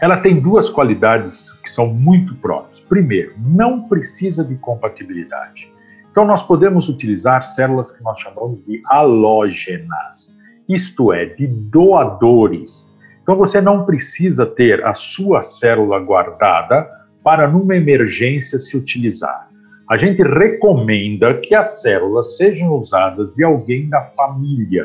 [0.00, 2.78] ela tem duas qualidades que são muito próprias.
[2.78, 5.68] Primeiro, não precisa de compatibilidade.
[6.12, 10.38] Então, nós podemos utilizar células que nós chamamos de halógenas,
[10.68, 12.96] isto é, de doadores.
[13.24, 16.88] Então, você não precisa ter a sua célula guardada
[17.24, 19.47] para, numa emergência, se utilizar.
[19.88, 24.84] A gente recomenda que as células sejam usadas de alguém da família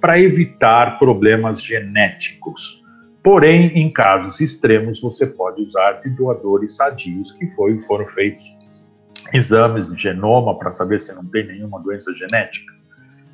[0.00, 2.84] para evitar problemas genéticos.
[3.24, 8.44] Porém, em casos extremos, você pode usar de doadores sadios que foi, foram feitos
[9.32, 12.72] exames de genoma para saber se não tem nenhuma doença genética.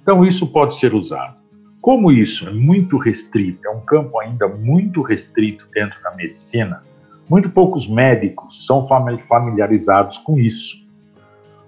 [0.02, 1.42] Então, isso pode ser usado.
[1.82, 6.80] Como isso é muito restrito, é um campo ainda muito restrito dentro da medicina,
[7.28, 8.88] muito poucos médicos são
[9.28, 10.81] familiarizados com isso.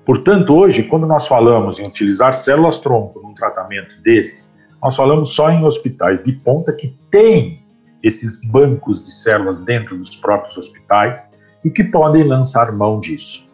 [0.05, 5.65] Portanto, hoje, quando nós falamos em utilizar células-tronco num tratamento desses, nós falamos só em
[5.65, 7.65] hospitais de ponta que têm
[8.03, 11.33] esses bancos de células dentro dos próprios hospitais
[11.65, 13.49] e que podem lançar mão disso,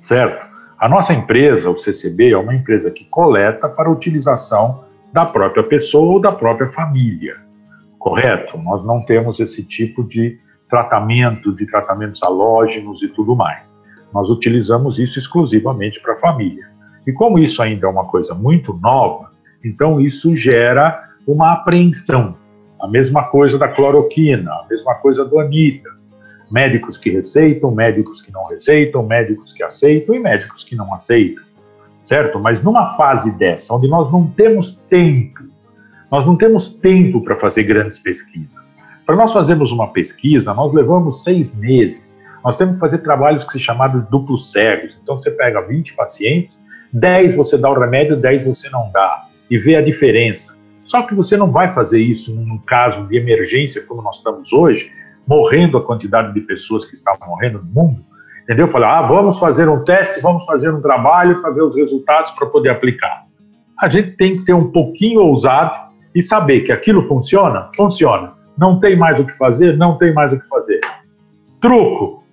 [0.00, 0.46] certo?
[0.78, 6.12] A nossa empresa, o CCB, é uma empresa que coleta para utilização da própria pessoa
[6.12, 7.34] ou da própria família,
[7.98, 8.56] correto?
[8.58, 13.80] Nós não temos esse tipo de tratamento de tratamentos halógenos e tudo mais.
[14.12, 16.68] Nós utilizamos isso exclusivamente para a família.
[17.06, 19.30] E como isso ainda é uma coisa muito nova,
[19.64, 22.36] então isso gera uma apreensão.
[22.80, 25.90] A mesma coisa da cloroquina, a mesma coisa do anita.
[26.50, 31.44] Médicos que receitam, médicos que não receitam, médicos que aceitam e médicos que não aceitam.
[32.00, 32.38] Certo?
[32.38, 35.40] Mas numa fase dessa, onde nós não temos tempo,
[36.10, 38.74] nós não temos tempo para fazer grandes pesquisas.
[39.04, 42.17] Para nós fazermos uma pesquisa, nós levamos seis meses.
[42.48, 44.96] Nós temos que fazer trabalhos que se chamam de duplos cegos.
[45.02, 49.58] Então você pega 20 pacientes, 10 você dá o remédio, 10 você não dá, e
[49.58, 50.56] vê a diferença.
[50.82, 54.90] Só que você não vai fazer isso num caso de emergência como nós estamos hoje,
[55.26, 58.00] morrendo a quantidade de pessoas que estão morrendo no mundo.
[58.44, 58.66] Entendeu?
[58.66, 62.46] Falar, ah, vamos fazer um teste, vamos fazer um trabalho para ver os resultados para
[62.46, 63.26] poder aplicar.
[63.78, 65.76] A gente tem que ser um pouquinho ousado
[66.14, 70.32] e saber que aquilo funciona, funciona não tem mais o que fazer, não tem mais
[70.32, 70.80] o que fazer.
[71.60, 72.26] Truco.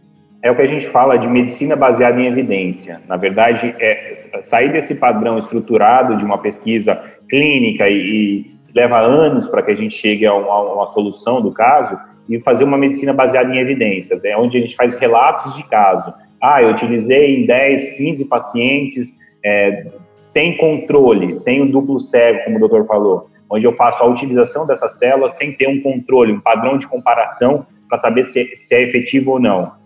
[0.45, 3.01] É o que a gente fala de medicina baseada em evidência.
[3.07, 9.47] Na verdade, é sair desse padrão estruturado de uma pesquisa clínica e, e leva anos
[9.47, 11.97] para que a gente chegue a uma, a uma solução do caso
[12.29, 14.23] e fazer uma medicina baseada em evidências.
[14.23, 16.13] É onde a gente faz relatos de caso.
[16.39, 19.87] ah, eu utilizei em 10, 15 pacientes é,
[20.21, 24.67] sem controle, sem o duplo cego, como o doutor falou, onde eu faço a utilização
[24.67, 28.83] dessas células sem ter um controle, um padrão de comparação para saber se, se é
[28.83, 29.83] efetivo ou não.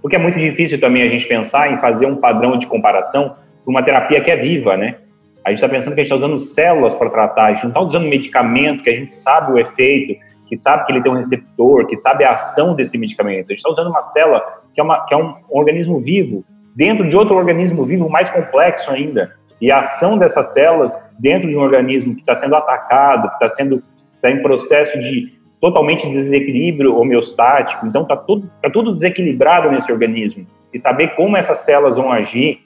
[0.00, 3.34] Porque é muito difícil também a gente pensar em fazer um padrão de comparação
[3.64, 4.96] para uma terapia que é viva, né?
[5.44, 7.70] A gente está pensando que a gente está usando células para tratar, a gente não
[7.70, 11.16] está usando medicamento que a gente sabe o efeito, que sabe que ele tem um
[11.16, 13.46] receptor, que sabe a ação desse medicamento.
[13.46, 14.42] A gente está usando uma célula
[14.74, 18.90] que é, uma, que é um organismo vivo dentro de outro organismo vivo mais complexo
[18.90, 19.34] ainda.
[19.60, 23.50] E a ação dessas células dentro de um organismo que está sendo atacado, que está
[23.50, 23.82] sendo
[24.22, 30.46] tá em processo de totalmente desequilíbrio homeostático, então está tudo, tá tudo desequilibrado nesse organismo.
[30.72, 32.60] E saber como essas células vão agir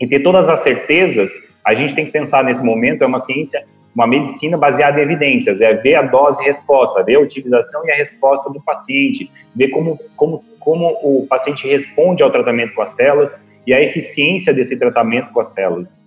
[0.00, 1.30] e ter todas as certezas,
[1.64, 5.60] a gente tem que pensar nesse momento, é uma ciência, uma medicina baseada em evidências,
[5.60, 9.68] é ver a dose e resposta, ver a utilização e a resposta do paciente, ver
[9.68, 13.32] como, como, como o paciente responde ao tratamento com as células
[13.66, 16.04] e a eficiência desse tratamento com as células.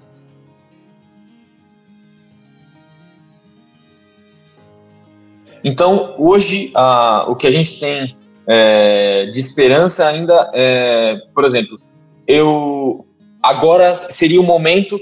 [5.68, 8.16] Então, hoje, ah, o que a gente tem
[8.48, 11.80] é, de esperança ainda é, por exemplo,
[12.28, 13.04] eu
[13.42, 15.00] agora seria o momento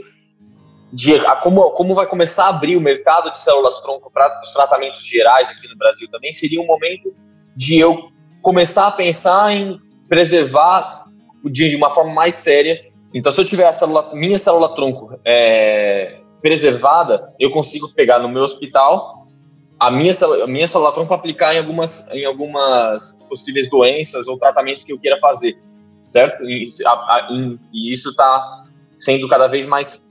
[0.94, 5.06] de como, como vai começar a abrir o mercado de células tronco para os tratamentos
[5.06, 7.14] gerais aqui no Brasil também, seria um momento
[7.58, 8.10] de eu
[8.42, 11.08] começar a pensar em preservar
[11.44, 12.86] de uma forma mais séria.
[13.14, 18.30] Então, se eu tiver a célula, minha célula tronco é, preservada, eu consigo pegar no
[18.30, 19.23] meu hospital
[19.88, 24.84] a minha, a minha célula tronco aplicar em algumas, em algumas possíveis doenças ou tratamentos
[24.84, 25.58] que eu queira fazer,
[26.06, 26.44] certo?
[26.46, 27.28] E, a, a,
[27.74, 28.64] e isso está
[28.96, 30.10] sendo cada vez mais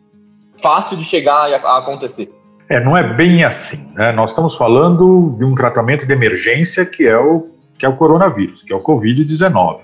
[0.61, 2.31] fácil de chegar a, acontecer.
[2.69, 3.87] É, não é bem assim.
[3.95, 4.13] Né?
[4.13, 8.63] Nós estamos falando de um tratamento de emergência que é o, que é o coronavírus,
[8.63, 9.81] que é o Covid-19.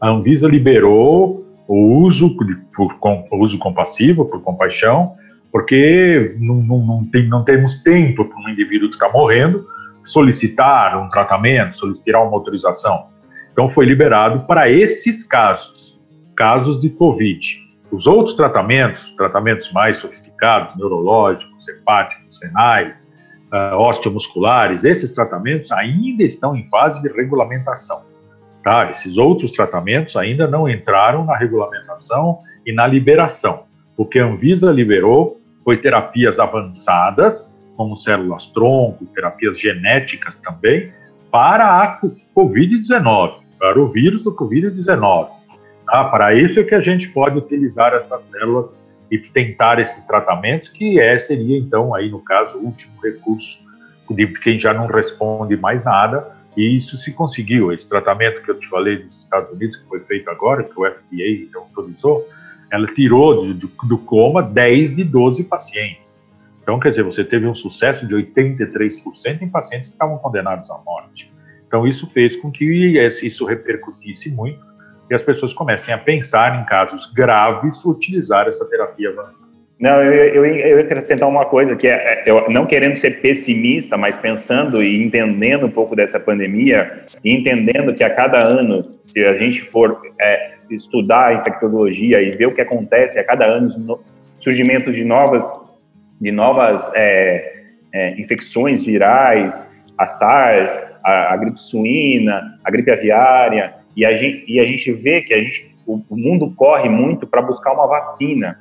[0.00, 5.14] A Anvisa liberou o uso, por, por, uso compassivo, por compaixão,
[5.52, 9.66] porque não, não, não, tem, não temos tempo para um indivíduo que está morrendo
[10.02, 13.06] solicitar um tratamento, solicitar uma autorização.
[13.52, 16.00] Então foi liberado para esses casos,
[16.34, 17.62] casos de Covid.
[17.90, 23.10] Os outros tratamentos, tratamentos mais sofisticados, neurológicos, hepáticos, renais,
[23.52, 28.02] uh, osteomusculares, esses tratamentos ainda estão em fase de regulamentação.
[28.64, 28.88] Tá?
[28.88, 33.64] Esses outros tratamentos ainda não entraram na regulamentação e na liberação.
[33.96, 40.92] O que a Anvisa liberou foi terapias avançadas, como células tronco, terapias genéticas também,
[41.30, 42.00] para a
[42.36, 45.30] Covid-19, para o vírus do Covid-19.
[45.86, 46.04] Tá?
[46.04, 50.98] Para isso é que a gente pode utilizar essas células e tentar esses tratamentos, que
[50.98, 53.60] é, seria então, aí no caso, o último recurso
[54.10, 57.72] de quem já não responde mais nada, e isso se conseguiu.
[57.72, 60.84] Esse tratamento que eu te falei dos Estados Unidos, que foi feito agora, que o
[60.84, 62.26] FDA autorizou,
[62.72, 66.26] ela tirou de, de, do coma 10 de 12 pacientes.
[66.62, 70.78] Então, quer dizer, você teve um sucesso de 83% em pacientes que estavam condenados à
[70.78, 71.30] morte.
[71.66, 74.64] Então, isso fez com que isso repercutisse muito
[75.10, 79.52] e as pessoas comecem a pensar em casos graves utilizar essa terapia avançada.
[79.78, 83.96] Não, eu, eu, eu acrescentar uma coisa, que é, é, eu, não querendo ser pessimista,
[83.96, 89.24] mas pensando e entendendo um pouco dessa pandemia, e entendendo que a cada ano, se
[89.24, 94.00] a gente for é, estudar infectologia e ver o que acontece a cada ano,
[94.40, 95.50] surgimento de novas,
[96.20, 100.72] de novas é, é, infecções virais, a SARS,
[101.04, 105.34] a, a, gripe suína, a gripe aviária, e a gente, e a gente vê que
[105.34, 108.58] a gente, o, o mundo corre muito para buscar uma vacina,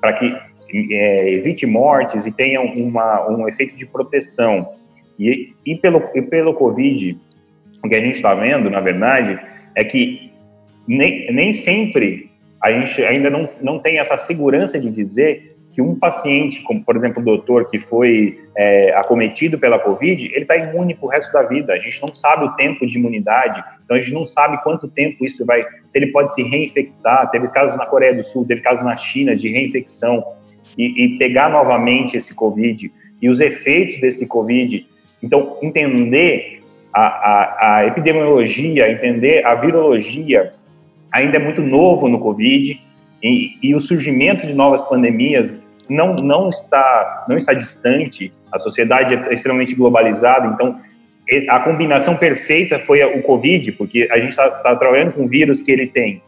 [0.00, 0.36] para que
[0.92, 4.72] é, evite mortes e tenha uma, um efeito de proteção.
[5.18, 7.18] E, e, pelo, e pelo Covid,
[7.84, 9.38] o que a gente está vendo, na verdade,
[9.74, 10.32] é que
[10.86, 12.30] nem, nem sempre
[12.62, 16.96] a gente ainda não, não tem essa segurança de dizer que um paciente, como por
[16.96, 21.32] exemplo o doutor que foi é, acometido pela Covid, ele está imune para o resto
[21.32, 21.74] da vida.
[21.74, 25.26] A gente não sabe o tempo de imunidade, então a gente não sabe quanto tempo
[25.26, 27.28] isso vai, se ele pode se reinfectar.
[27.30, 30.24] Teve casos na Coreia do Sul, teve casos na China de reinfecção
[30.78, 34.86] e, e pegar novamente esse Covid e os efeitos desse Covid.
[35.22, 36.60] Então entender
[36.94, 40.54] a, a, a epidemiologia, entender a virologia
[41.14, 42.80] ainda é muito novo no Covid
[43.22, 45.56] e, e o surgimento de novas pandemias
[45.88, 50.74] não, não, está, não está distante, a sociedade é extremamente globalizada, então
[51.48, 55.60] a combinação perfeita foi o Covid, porque a gente está tá trabalhando com um vírus
[55.60, 56.20] que ele tem,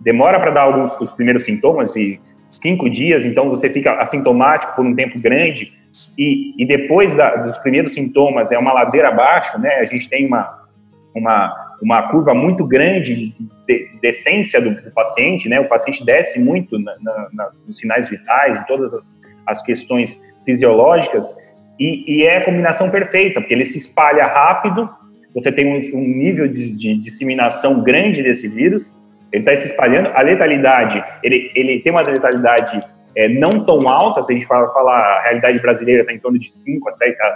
[0.00, 2.18] demora para dar alguns os primeiros sintomas, e
[2.48, 5.72] cinco dias, então você fica assintomático por um tempo grande,
[6.16, 9.76] e, e depois da, dos primeiros sintomas é uma ladeira abaixo, né?
[9.76, 10.66] A gente tem uma,
[11.14, 13.34] uma, uma curva muito grande
[13.66, 15.60] de descência do, do paciente, né?
[15.60, 16.94] O paciente desce muito na,
[17.32, 21.34] na, nos sinais vitais, em todas as, as questões fisiológicas,
[21.78, 24.88] e, e, é a combinação perfeita, porque ele se espalha rápido,
[25.34, 28.92] você tem um, um nível de, de, disseminação grande desse vírus,
[29.32, 32.84] ele está se espalhando, a letalidade, ele, ele tem uma letalidade
[33.16, 36.38] é, não tão alta, se a gente falar, falar a realidade brasileira está em torno
[36.38, 37.32] de 5% a 7%, a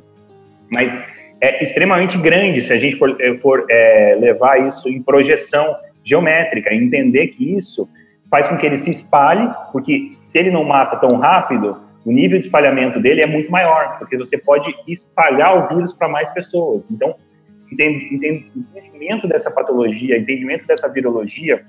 [0.00, 0.02] 7%
[0.70, 1.00] mas
[1.40, 6.74] é extremamente grande se a gente for, eh, for é, levar isso em projeção geométrica,
[6.74, 7.88] entender que isso
[8.30, 12.38] faz com que ele se espalhe, porque se ele não mata tão rápido, o nível
[12.38, 16.90] de espalhamento dele é muito maior, porque você pode espalhar o vírus para mais pessoas.
[16.90, 17.14] Então,
[17.72, 21.64] entendimento dessa patologia, entendimento dessa virologia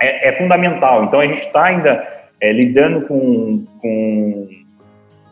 [0.00, 1.04] é, é fundamental.
[1.04, 2.06] Então, a gente está ainda
[2.40, 4.48] é, lidando com, com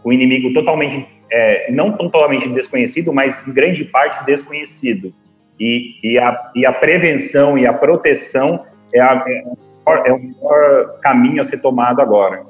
[0.05, 5.13] um inimigo totalmente é, não totalmente desconhecido, mas em grande parte desconhecido.
[5.59, 10.99] E, e, a, e a prevenção e a proteção é, a, é, é, o melhor
[11.01, 12.43] caminho a ser tomado agora.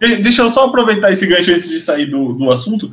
[0.00, 2.90] Deixa eu só aproveitar esse gancho antes de sair do, do assunto.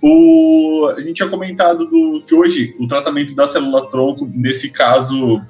[0.00, 5.42] O, a gente tinha comentado do, que hoje o tratamento da célula-tronco, nesse caso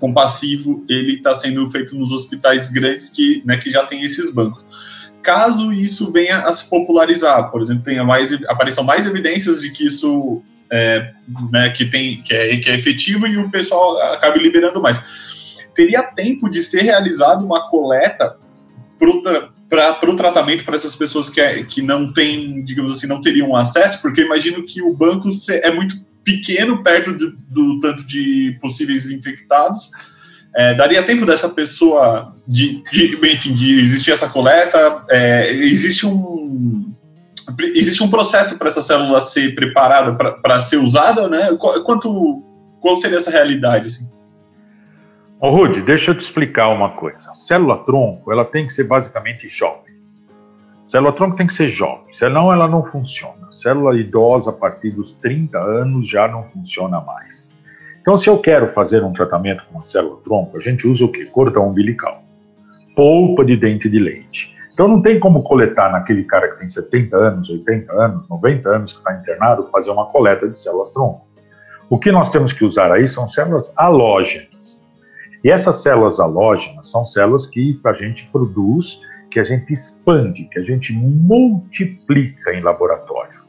[0.00, 4.64] compassivo, ele está sendo feito nos hospitais grandes que, né, que já tem esses bancos
[5.28, 9.86] caso isso venha a se popularizar, por exemplo, tenha mais, apareçam mais evidências de que
[9.86, 11.12] isso é,
[11.52, 14.98] né, que, tem, que, é, que é efetivo e o pessoal acabe liberando mais.
[15.74, 18.38] Teria tempo de ser realizada uma coleta
[19.68, 23.54] para o tratamento para essas pessoas que, é, que não têm, digamos assim, não teriam
[23.54, 29.10] acesso, porque imagino que o banco é muito pequeno perto do, do tanto de possíveis
[29.10, 29.90] infectados
[30.56, 35.02] é, daria tempo dessa pessoa de, de, enfim, de existir essa coleta?
[35.10, 36.92] É, existe um
[37.74, 41.48] existe um processo para essa célula ser preparada para ser usada, né?
[41.84, 42.42] Quanto
[42.80, 43.88] qual seria essa realidade?
[43.88, 44.10] Assim?
[45.40, 47.32] Ô, Rude, deixa eu te explicar uma coisa.
[47.32, 49.96] Célula tronco, ela tem que ser basicamente jovem.
[50.84, 53.52] Célula tronco tem que ser jovem, senão ela não funciona.
[53.52, 57.56] Célula idosa a partir dos 30 anos já não funciona mais.
[58.08, 61.26] Então, se eu quero fazer um tratamento com uma célula-tronco, a gente usa o quê?
[61.26, 62.22] Cordão umbilical,
[62.96, 64.56] polpa de dente de leite.
[64.72, 68.92] Então, não tem como coletar naquele cara que tem 70 anos, 80 anos, 90 anos,
[68.94, 71.28] que está internado, fazer uma coleta de células-tronco.
[71.90, 74.88] O que nós temos que usar aí são células halógenas.
[75.44, 80.58] E essas células halógenas são células que a gente produz, que a gente expande, que
[80.58, 83.42] a gente multiplica em laboratório.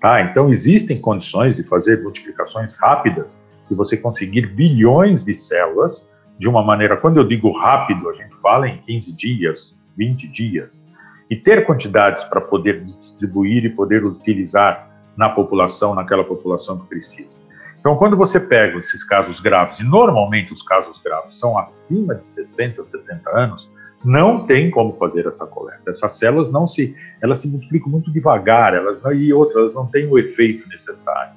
[0.00, 0.22] Tá?
[0.22, 6.62] Então, existem condições de fazer multiplicações rápidas de você conseguir bilhões de células de uma
[6.62, 10.88] maneira, quando eu digo rápido, a gente fala em 15 dias, 20 dias,
[11.28, 17.38] e ter quantidades para poder distribuir e poder utilizar na população, naquela população que precisa.
[17.80, 22.24] Então, quando você pega esses casos graves, e normalmente os casos graves são acima de
[22.24, 23.70] 60, 70 anos,
[24.04, 25.90] não tem como fazer essa coleta.
[25.90, 29.86] Essas células não se, elas se multiplicam muito devagar, elas não, e outras, elas não
[29.86, 31.32] têm o efeito necessário.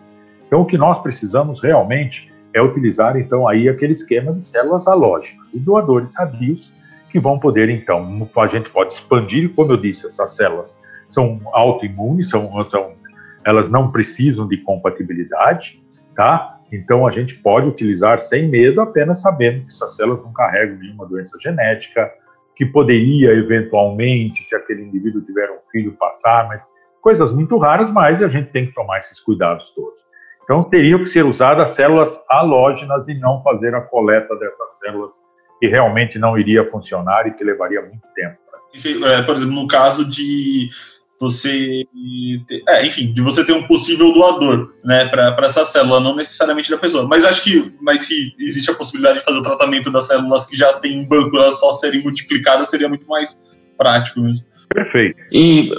[0.52, 5.48] Então, o que nós precisamos realmente é utilizar, então, aí aquele esquema de células halógenas
[5.54, 6.74] e doadores sadios
[7.10, 10.78] que vão poder, então, a gente pode expandir, como eu disse, essas células
[11.08, 12.92] são autoimunes, são, são,
[13.46, 15.82] elas não precisam de compatibilidade,
[16.18, 16.60] tá?
[16.70, 21.06] Então, a gente pode utilizar sem medo, apenas sabendo que essas células não carregam nenhuma
[21.06, 22.12] doença genética,
[22.58, 26.70] que poderia, eventualmente, se aquele indivíduo tiver um filho, passar, mas
[27.02, 30.11] coisas muito raras, mas a gente tem que tomar esses cuidados todos.
[30.52, 35.14] Então, teriam que ser usadas células halógenas e não fazer a coleta dessas células
[35.62, 38.36] que realmente não iria funcionar e que levaria muito tempo.
[39.06, 40.68] É, por exemplo, no caso de
[41.18, 41.86] você,
[42.46, 46.70] ter, é, enfim, de você ter um possível doador, né, para essa célula, não necessariamente
[46.70, 47.08] da pessoa.
[47.08, 50.58] Mas acho que, mas se existe a possibilidade de fazer o tratamento das células que
[50.58, 53.42] já tem em banco, elas só serem multiplicadas, seria muito mais
[53.78, 54.48] prático mesmo.
[54.68, 55.18] Perfeito.
[55.32, 55.72] E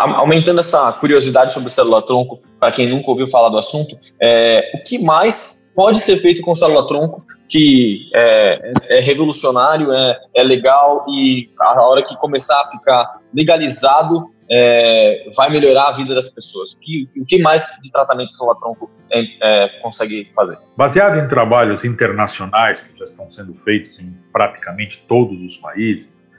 [0.00, 5.02] aumentando essa curiosidade sobre célula-tronco, para quem nunca ouviu falar do assunto, é, o que
[5.04, 11.82] mais pode ser feito com célula-tronco que é, é revolucionário, é, é, legal e a
[11.82, 16.72] hora que começar a ficar legalizado é, vai melhorar a vida das pessoas.
[16.72, 20.58] O que, o que mais de tratamento célula-tronco é, é, consegue fazer?
[20.76, 26.29] Baseado em trabalhos internacionais que já estão sendo feitos em praticamente todos os países,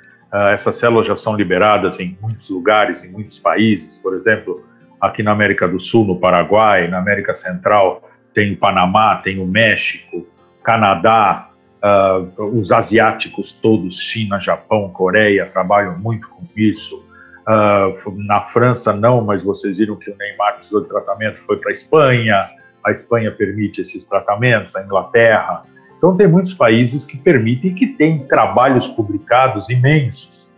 [0.53, 4.65] essas células já são liberadas em muitos lugares, em muitos países, por exemplo,
[4.99, 9.45] aqui na América do Sul, no Paraguai, na América Central, tem o Panamá, tem o
[9.45, 10.25] México,
[10.63, 11.49] Canadá,
[11.81, 17.03] uh, os asiáticos todos, China, Japão, Coreia, trabalham muito com isso.
[17.41, 21.71] Uh, na França não, mas vocês viram que o Neymar precisou de tratamento, foi para
[21.71, 22.49] a Espanha.
[22.85, 25.63] a Espanha permite esses tratamentos, a Inglaterra.
[26.01, 30.51] Então, tem muitos países que permitem que têm trabalhos publicados imensos.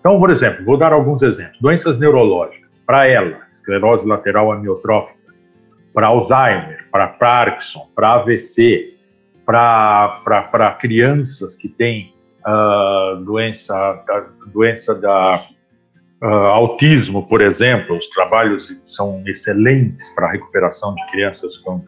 [0.00, 1.60] Então, por exemplo, vou dar alguns exemplos.
[1.60, 2.78] Doenças neurológicas.
[2.78, 5.20] Para ela, esclerose lateral amiotrófica.
[5.92, 8.94] Para Alzheimer, para Parkinson, para AVC,
[9.44, 12.14] para crianças que têm
[12.46, 15.46] uh, doença, da, doença da
[16.22, 21.84] uh, autismo, por exemplo, os trabalhos são excelentes para a recuperação de crianças com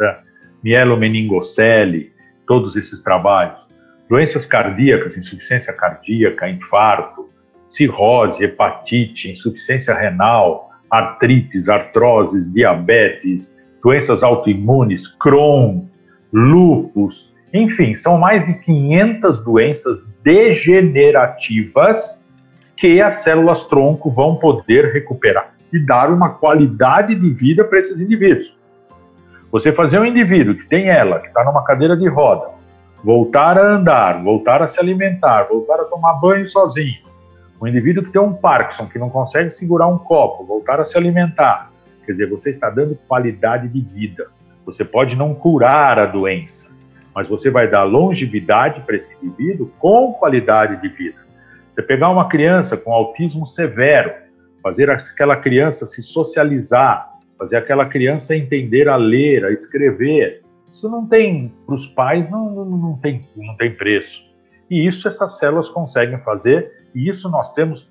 [0.63, 2.18] mielomeningocele,
[2.49, 3.65] todos esses trabalhos.
[4.11, 7.29] Doenças cardíacas, insuficiência cardíaca, infarto,
[7.69, 15.87] cirrose, hepatite, insuficiência renal, artrites, artroses, diabetes, doenças autoimunes, Crohn,
[16.33, 22.27] lúpus, enfim, são mais de 500 doenças degenerativas
[22.77, 28.01] que as células tronco vão poder recuperar e dar uma qualidade de vida para esses
[28.01, 28.58] indivíduos.
[29.51, 32.51] Você fazer um indivíduo que tem ela, que está numa cadeira de roda,
[33.03, 36.99] voltar a andar, voltar a se alimentar, voltar a tomar banho sozinho,
[37.61, 40.97] um indivíduo que tem um Parkinson, que não consegue segurar um copo, voltar a se
[40.97, 41.71] alimentar,
[42.05, 44.29] quer dizer, você está dando qualidade de vida.
[44.65, 46.69] Você pode não curar a doença,
[47.15, 51.19] mas você vai dar longevidade para esse indivíduo com qualidade de vida.
[51.71, 54.13] Você pegar uma criança com autismo severo,
[54.63, 61.07] fazer aquela criança se socializar, fazer aquela criança entender a ler, a escrever, isso não
[61.07, 64.23] tem, para os pais, não, não, não, tem, não tem preço.
[64.71, 67.91] E isso essas células conseguem fazer, e isso nós temos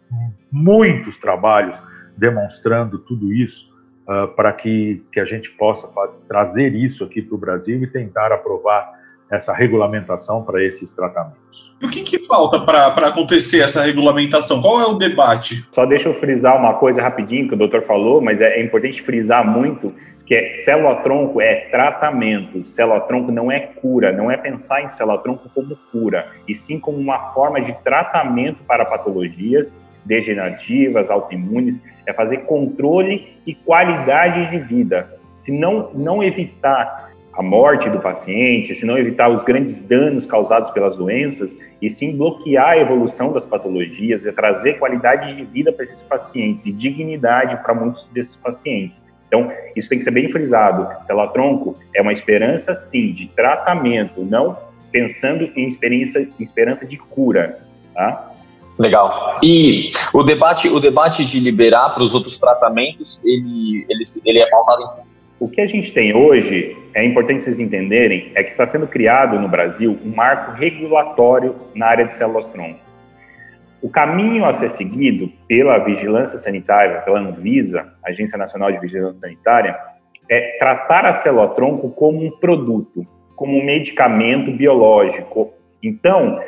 [0.52, 1.82] muitos trabalhos
[2.16, 3.74] demonstrando tudo isso,
[4.08, 5.88] uh, para que, que a gente possa
[6.28, 8.97] trazer isso aqui para o Brasil e tentar aprovar
[9.30, 11.76] essa regulamentação para esses tratamentos.
[11.82, 14.62] E o que, que falta para acontecer essa regulamentação?
[14.62, 15.68] Qual é o debate?
[15.72, 19.02] Só deixa eu frisar uma coisa rapidinho que o doutor falou, mas é, é importante
[19.02, 19.94] frisar muito
[20.28, 25.78] que é célula-tronco é tratamento, célula-tronco não é cura, não é pensar em célula-tronco como
[25.90, 33.38] cura, e sim como uma forma de tratamento para patologias degenerativas, autoimunes, é fazer controle
[33.46, 35.18] e qualidade de vida.
[35.40, 40.72] Se não, não evitar a morte do paciente, se não evitar os grandes danos causados
[40.72, 45.84] pelas doenças, e sim bloquear a evolução das patologias e trazer qualidade de vida para
[45.84, 49.00] esses pacientes e dignidade para muitos desses pacientes.
[49.28, 50.88] Então, isso tem que ser bem frisado.
[51.06, 54.58] Célula-tronco é uma esperança, sim, de tratamento, não
[54.92, 57.60] pensando em em esperança de cura,
[57.94, 58.32] tá?
[58.80, 59.40] Legal.
[59.44, 64.50] E o debate, o debate de liberar para os outros tratamentos, ele, ele, ele é
[64.50, 64.88] pautado em
[65.40, 69.40] o que a gente tem hoje, é importante vocês entenderem, é que está sendo criado
[69.40, 72.80] no Brasil um marco regulatório na área de células-tronco.
[73.82, 79.78] O caminho a ser seguido pela vigilância sanitária, pela Anvisa, Agência Nacional de Vigilância Sanitária,
[80.28, 85.54] é tratar a célula-tronco como um produto, como um medicamento biológico.
[85.84, 86.42] Então,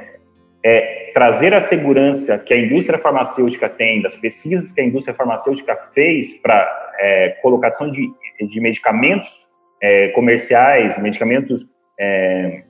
[0.66, 5.76] é trazer a segurança que a indústria farmacêutica tem, das pesquisas que a indústria farmacêutica
[5.94, 6.68] fez para
[7.00, 8.10] é, colocação de
[8.48, 9.48] de medicamentos
[9.82, 11.66] é, comerciais, medicamentos
[12.00, 12.64] é,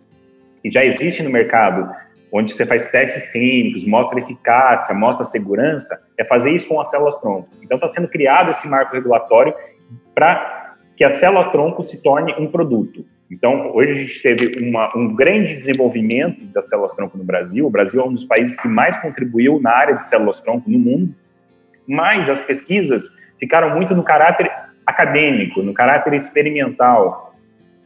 [0.62, 1.90] que já existem no mercado,
[2.32, 7.50] onde você faz testes clínicos, mostra eficácia, mostra segurança, é fazer isso com as células-tronco.
[7.62, 9.54] Então, está sendo criado esse marco regulatório
[10.14, 13.06] para que a célula-tronco se torne um produto.
[13.32, 17.66] Então, hoje a gente teve uma, um grande desenvolvimento das células-tronco no Brasil.
[17.66, 21.14] O Brasil é um dos países que mais contribuiu na área de células-tronco no mundo,
[21.88, 24.52] mas as pesquisas ficaram muito no caráter
[25.00, 27.34] acadêmico, no caráter experimental,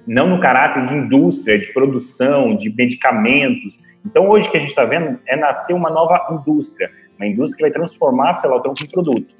[0.05, 3.79] não no caráter de indústria, de produção, de medicamentos.
[4.05, 7.61] Então, hoje que a gente está vendo é nascer uma nova indústria, uma indústria que
[7.63, 9.35] vai transformar a célula-tronco em produto.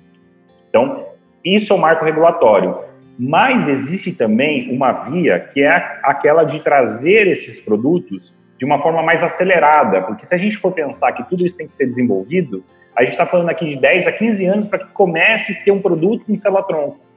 [0.69, 1.07] Então,
[1.43, 2.77] isso é o marco regulatório.
[3.19, 9.03] Mas existe também uma via que é aquela de trazer esses produtos de uma forma
[9.03, 12.63] mais acelerada, porque se a gente for pensar que tudo isso tem que ser desenvolvido,
[12.95, 15.71] a gente está falando aqui de 10 a 15 anos para que comece a ter
[15.71, 17.12] um produto com célula-tronco.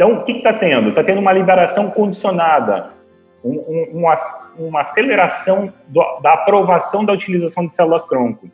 [0.00, 0.88] Então, o que está tendo?
[0.88, 2.88] Está tendo uma liberação condicionada,
[3.44, 4.14] um, um, uma,
[4.58, 8.48] uma, aceleração do, da aprovação da utilização de células-tronco,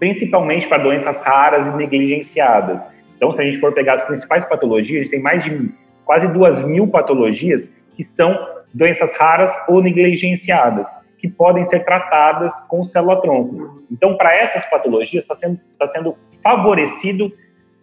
[0.00, 2.90] principalmente para doenças raras e negligenciadas.
[3.16, 5.70] Então, se a gente for pegar as principais patologias, tem mais de
[6.04, 8.36] quase duas mil patologias que são
[8.74, 13.84] doenças raras ou negligenciadas, que podem ser tratadas com célula-tronco.
[13.88, 17.32] Então, para essas patologias, está sendo, tá sendo favorecido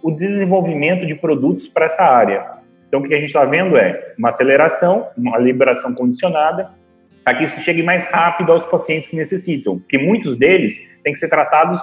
[0.04, 2.59] o desenvolvimento de produtos para essa área.
[2.90, 6.72] Então, o que a gente está vendo é uma aceleração, uma liberação condicionada,
[7.24, 11.20] para que isso chegue mais rápido aos pacientes que necessitam, porque muitos deles têm que
[11.20, 11.82] ser tratados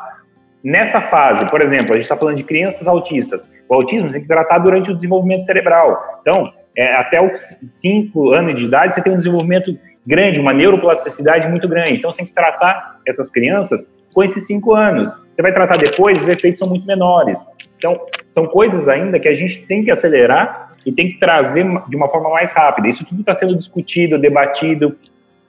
[0.63, 1.49] nessa fase.
[1.49, 3.53] Por exemplo, a gente está falando de crianças autistas.
[3.69, 6.19] O autismo tem que tratar durante o desenvolvimento cerebral.
[6.21, 11.49] Então, é, até os 5 anos de idade, você tem um desenvolvimento grande, uma neuroplasticidade
[11.49, 11.95] muito grande.
[11.95, 15.17] Então, você tem que tratar essas crianças com esses 5 anos.
[15.31, 17.47] Você vai tratar depois, os efeitos são muito menores.
[17.79, 21.97] Então, são coisas ainda que a gente tem que acelerar e tem que trazer de
[21.97, 22.89] uma forma mais rápida.
[22.89, 24.95] Isso tudo está sendo discutido, debatido,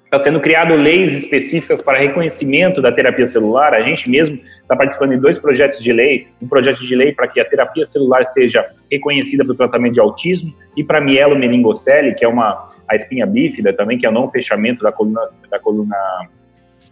[0.03, 3.73] está sendo criado leis específicas para reconhecimento da terapia celular.
[3.73, 7.27] A gente mesmo está participando de dois projetos de lei, um projeto de lei para
[7.27, 12.15] que a terapia celular seja reconhecida para o tratamento de autismo e para mielo meningocele,
[12.15, 15.21] que é uma a espinha bífida também, que é o não fechamento da coluna
[15.51, 15.95] da coluna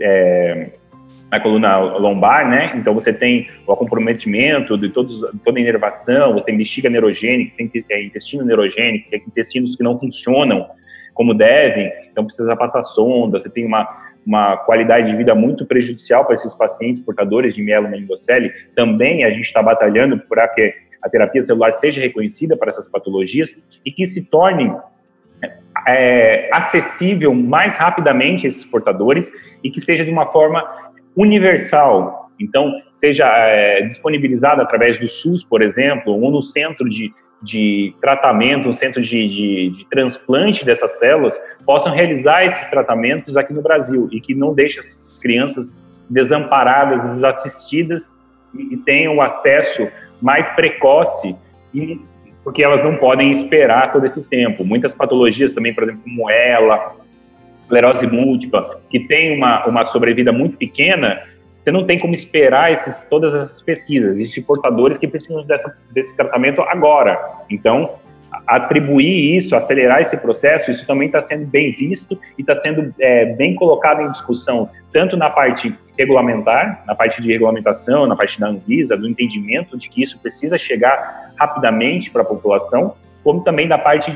[0.01, 0.71] é,
[1.35, 2.73] na coluna lombar, né?
[2.75, 7.69] Então você tem o comprometimento de todos, toda a inervação, você tem bexiga neurogênica, tem
[8.05, 10.67] intestino neurogênico, tem intestinos que não funcionam
[11.13, 13.87] como devem, então precisa passar sonda, você tem uma,
[14.25, 18.51] uma qualidade de vida muito prejudicial para esses pacientes portadores de mielomeningocele.
[18.75, 23.57] Também a gente está batalhando para que a terapia celular seja reconhecida para essas patologias
[23.85, 24.73] e que se torne
[25.87, 29.31] é, acessível mais rapidamente a esses portadores
[29.63, 30.84] e que seja de uma forma
[31.15, 32.29] universal.
[32.39, 38.67] Então, seja é, disponibilizada através do SUS, por exemplo, ou no centro de, de tratamento,
[38.67, 44.09] um centro de, de, de, transplante dessas células, possam realizar esses tratamentos aqui no Brasil
[44.11, 45.73] e que não deixe as crianças
[46.09, 48.19] desamparadas, desassistidas
[48.53, 49.87] e, e tenham acesso
[50.21, 51.35] mais precoce
[51.73, 51.99] e
[52.43, 54.63] porque elas não podem esperar todo esse tempo.
[54.63, 56.95] Muitas patologias também, por exemplo, como ela,
[57.65, 61.21] esclerose múltipla, que tem uma, uma sobrevida muito pequena,
[61.63, 64.17] você não tem como esperar esses, todas essas pesquisas.
[64.17, 67.19] Existem portadores que precisam dessa, desse tratamento agora.
[67.49, 67.95] Então,
[68.45, 73.25] atribuir isso, acelerar esse processo, isso também está sendo bem visto e está sendo é,
[73.25, 78.47] bem colocado em discussão, tanto na parte regulamentar, na parte de regulamentação, na parte da
[78.47, 82.93] Anvisa, do entendimento de que isso precisa chegar rapidamente para a população,
[83.23, 84.15] como também da parte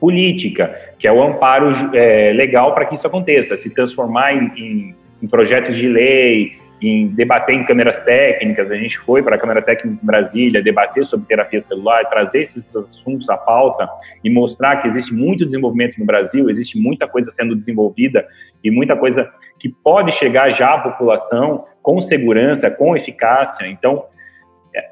[0.00, 4.96] política, que é o amparo é, legal para que isso aconteça, se transformar em, em,
[5.22, 8.70] em projetos de lei, em debater em câmeras técnicas.
[8.70, 12.74] A gente foi para a Câmara Técnica em Brasília debater sobre terapia celular, trazer esses
[12.74, 13.88] assuntos à pauta
[14.24, 18.26] e mostrar que existe muito desenvolvimento no Brasil, existe muita coisa sendo desenvolvida
[18.64, 23.66] e muita coisa que pode chegar já à população com segurança, com eficácia.
[23.66, 24.04] Então,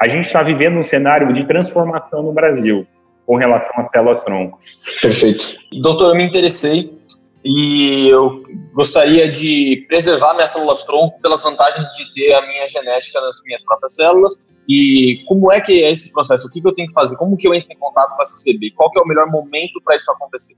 [0.01, 2.87] a gente está vivendo um cenário de transformação no Brasil
[3.29, 4.59] com relação às células tronco.
[5.03, 5.55] Perfeito.
[5.83, 6.99] Doutor, eu me interessei
[7.45, 13.21] e eu gostaria de preservar minhas células tronco pelas vantagens de ter a minha genética
[13.21, 16.49] nas minhas próprias células e como é que é esse processo?
[16.49, 17.19] O que, eu tenho que fazer?
[17.19, 18.71] Como que eu entro em contato com a CCB?
[18.71, 20.57] Qual que é o melhor momento para isso acontecer?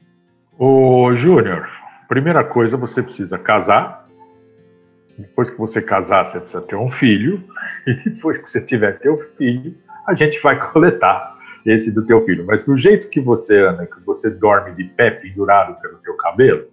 [0.57, 1.69] Ô, Júnior,
[2.09, 4.07] primeira coisa, você precisa casar.
[5.19, 7.43] Depois que você casar, você precisa ter um filho.
[7.87, 9.75] E depois que você tiver teu filho,
[10.07, 12.45] a gente vai coletar esse do teu filho.
[12.47, 16.65] Mas do jeito que você anda, que você dorme de pé pendurado pelo teu cabelo,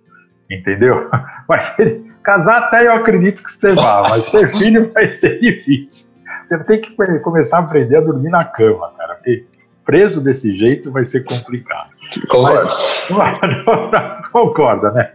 [0.50, 1.10] entendeu?
[1.48, 1.76] Mas
[2.24, 6.08] casar até eu acredito que você vá, mas ter filho vai ser difícil.
[6.46, 9.46] Você tem que começar a aprender a dormir na cama, cara, porque
[9.86, 11.90] preso desse jeito vai ser complicado.
[12.28, 12.68] Concordo.
[14.32, 15.14] concorda, né?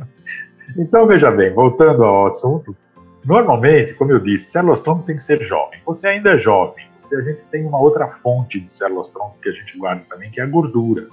[0.79, 2.75] Então, veja bem, voltando ao assunto,
[3.27, 5.79] normalmente, como eu disse, tronco tem que ser jovem.
[5.85, 6.87] Você ainda é jovem,
[7.17, 10.41] a gente tem uma outra fonte de células tronco que a gente guarda também, que
[10.41, 11.09] é a gordura,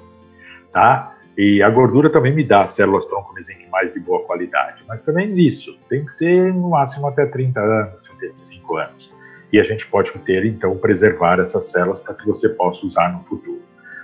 [0.72, 1.16] tá?
[1.38, 5.78] E a gordura também me dá células tronco mesenquimais de boa qualidade, mas também isso,
[5.88, 9.14] tem que ser no máximo até 30 anos, 35 anos.
[9.52, 13.24] E a gente pode ter, então, preservar essas células para que você possa usar no
[13.24, 13.62] futuro.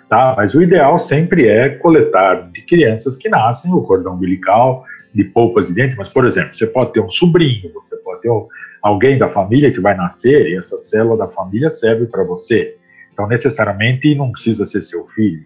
[0.10, 0.34] Tá?
[0.38, 5.68] Mas o ideal sempre é coletar de crianças que nascem o cordão umbilical, de polpas
[5.68, 8.48] de dente, mas, por exemplo, você pode ter um sobrinho, você pode ter um,
[8.86, 12.77] alguém da família que vai nascer e essa célula da família serve para você.
[13.11, 15.43] Então, necessariamente, não precisa ser seu filho,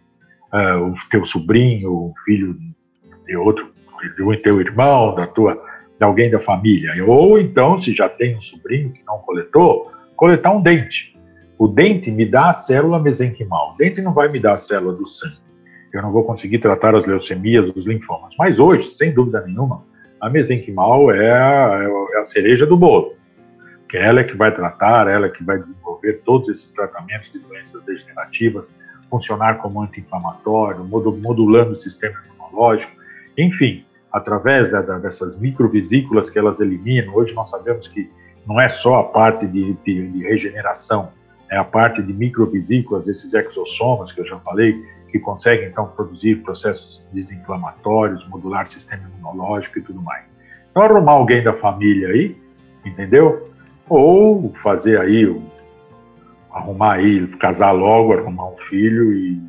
[0.51, 2.57] uh, o teu sobrinho, o filho
[3.25, 3.71] de outro,
[4.17, 5.57] do teu irmão, da tua,
[5.97, 6.91] de alguém da família.
[7.05, 11.17] Ou então, se já tem um sobrinho que não coletou, coletar um dente.
[11.57, 13.73] O dente me dá a célula mesenquimal.
[13.73, 15.37] O dente não vai me dar a célula do sangue.
[15.93, 18.35] Eu não vou conseguir tratar as leucemias, os linfomas.
[18.37, 19.85] Mas hoje, sem dúvida nenhuma,
[20.19, 23.17] a mesenquimal é a, é a cereja do bolo
[23.89, 27.39] que ela é que vai tratar, ela é que vai desenvolver todos esses tratamentos de
[27.39, 28.73] doenças degenerativas,
[29.09, 32.93] funcionar como anti-inflamatório, modulando o sistema imunológico,
[33.35, 33.83] enfim,
[34.13, 37.15] através da, da, dessas microvesículas que elas eliminam.
[37.15, 38.09] Hoje nós sabemos que
[38.45, 41.11] não é só a parte de, de, de regeneração,
[41.49, 44.79] é a parte de microvesículas, desses exossomas que eu já falei,
[45.09, 50.31] que conseguem então produzir processos desinflamatórios, modular sistema imunológico e tudo mais.
[50.69, 52.37] Então, arrumar alguém da família aí,
[52.85, 53.48] entendeu?
[53.89, 55.35] Ou fazer aí,
[56.51, 59.41] arrumar aí, casar logo, arrumar um filho e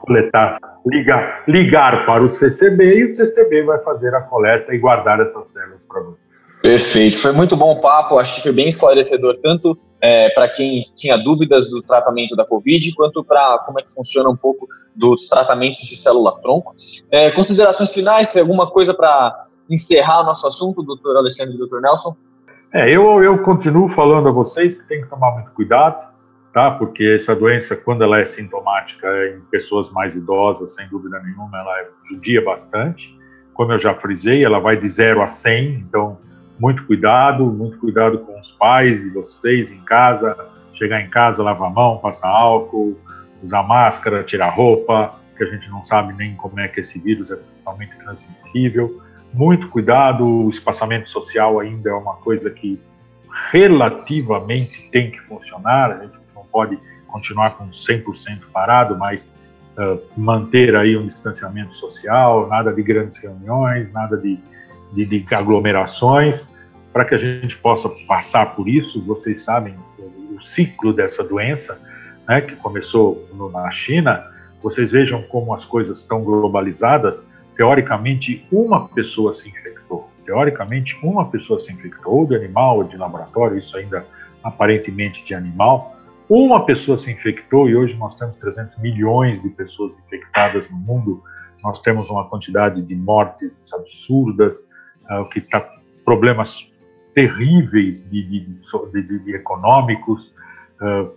[0.00, 5.20] coletar, ligar, ligar para o CCB e o CCB vai fazer a coleta e guardar
[5.20, 6.28] essas células para você.
[6.62, 10.84] Perfeito, foi muito bom o papo, acho que foi bem esclarecedor, tanto é, para quem
[10.94, 15.28] tinha dúvidas do tratamento da Covid, quanto para como é que funciona um pouco dos
[15.28, 16.74] tratamentos de célula-tronco.
[17.10, 22.14] É, considerações finais, alguma coisa para encerrar o nosso assunto, doutor Alexandre e doutor Nelson?
[22.74, 26.12] É, eu, eu continuo falando a vocês que tem que tomar muito cuidado,
[26.52, 26.72] tá?
[26.72, 31.84] Porque essa doença, quando ela é sintomática em pessoas mais idosas, sem dúvida nenhuma, ela
[32.10, 33.16] judia bastante.
[33.52, 36.18] Como eu já frisei, ela vai de 0 a 100, então
[36.58, 40.36] muito cuidado, muito cuidado com os pais de vocês em casa.
[40.72, 42.98] Chegar em casa, lavar a mão, passar álcool,
[43.40, 47.30] usar máscara, tirar roupa, que a gente não sabe nem como é que esse vírus
[47.30, 49.00] é totalmente transmissível.
[49.34, 52.80] Muito cuidado, o espaçamento social ainda é uma coisa que
[53.50, 56.78] relativamente tem que funcionar, a gente não pode
[57.08, 59.34] continuar com 100% parado, mas
[59.76, 64.38] uh, manter aí um distanciamento social, nada de grandes reuniões, nada de
[64.94, 66.48] de, de aglomerações,
[66.92, 69.02] para que a gente possa passar por isso.
[69.02, 71.80] Vocês sabem o, o ciclo dessa doença,
[72.28, 74.24] né, que começou no, na China.
[74.62, 77.26] Vocês vejam como as coisas estão globalizadas.
[77.56, 80.08] Teoricamente, uma pessoa se infectou.
[80.24, 84.06] Teoricamente, uma pessoa se infectou, ou de animal ou de laboratório, isso ainda
[84.42, 85.96] aparentemente de animal.
[86.28, 91.22] Uma pessoa se infectou e hoje nós temos 300 milhões de pessoas infectadas no mundo.
[91.62, 94.68] Nós temos uma quantidade de mortes absurdas,
[95.10, 95.60] uh, que está
[96.04, 96.70] problemas
[97.14, 98.40] terríveis de, de,
[98.92, 100.34] de, de econômicos,
[100.80, 101.10] uh,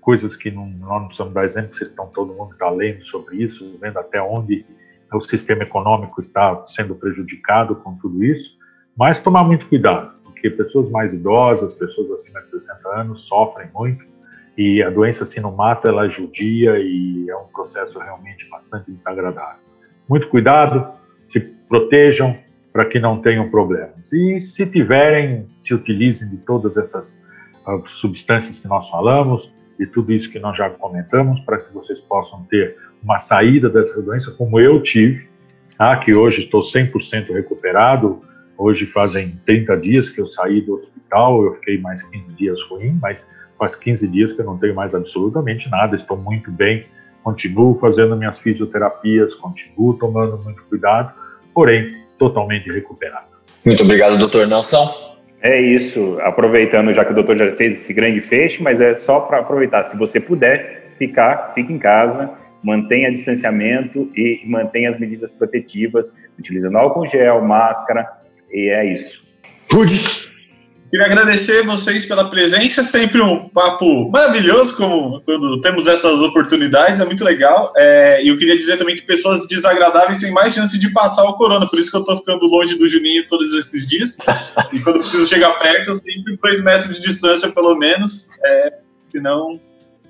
[0.00, 3.42] coisas que não, nós não precisamos dar exemplo, vocês estão todo mundo está lendo sobre
[3.42, 4.64] isso, vendo até onde
[5.16, 8.58] o sistema econômico está sendo prejudicado com tudo isso,
[8.96, 14.04] mas tomar muito cuidado, porque pessoas mais idosas, pessoas acima de 60 anos sofrem muito
[14.56, 19.62] e a doença se não mata, ela judia e é um processo realmente bastante desagradável.
[20.08, 20.92] Muito cuidado,
[21.28, 22.38] se protejam,
[22.72, 24.12] para que não tenham problemas.
[24.12, 27.22] E se tiverem, se utilizem de todas essas
[27.66, 32.00] uh, substâncias que nós falamos, e tudo isso que nós já comentamos, para que vocês
[32.00, 35.28] possam ter uma saída dessa doença, como eu tive,
[35.76, 35.94] tá?
[35.98, 38.20] que hoje estou 100% recuperado.
[38.56, 42.98] Hoje fazem 30 dias que eu saí do hospital, eu fiquei mais 15 dias ruim,
[43.02, 43.28] mas
[43.58, 46.84] faz 15 dias que eu não tenho mais absolutamente nada, estou muito bem,
[47.22, 51.12] continuo fazendo minhas fisioterapias, continuo tomando muito cuidado,
[51.52, 53.26] porém, totalmente recuperado.
[53.66, 54.88] Muito obrigado, doutor Nelson.
[55.42, 59.20] É isso, aproveitando já que o doutor já fez esse grande fecho, mas é só
[59.20, 62.30] para aproveitar, se você puder ficar, fique em casa,
[62.64, 68.08] mantenha distanciamento e mantenha as medidas protetivas, utilizando álcool gel, máscara,
[68.50, 69.22] e é isso.
[69.70, 70.32] Rude.
[70.90, 77.04] Queria agradecer vocês pela presença, sempre um papo maravilhoso como quando temos essas oportunidades, é
[77.04, 77.72] muito legal.
[77.76, 81.34] É, e eu queria dizer também que pessoas desagradáveis têm mais chance de passar o
[81.34, 84.16] corona, por isso que eu tô ficando longe do Juninho todos esses dias.
[84.72, 88.74] e quando preciso chegar perto, eu sempre dois metros de distância, pelo menos, é,
[89.10, 89.60] senão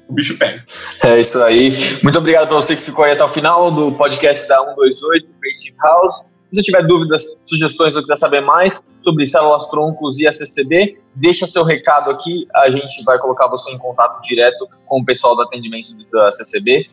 [0.09, 0.62] o bicho pega.
[1.02, 1.72] É isso aí.
[2.02, 5.76] Muito obrigado para você que ficou aí até o final do podcast da 128 Creative
[5.82, 6.14] House.
[6.52, 11.46] Se você tiver dúvidas, sugestões ou quiser saber mais sobre células troncos e ACCB, deixa
[11.46, 15.42] seu recado aqui, a gente vai colocar você em contato direto com o pessoal do
[15.42, 16.86] atendimento da ACCB.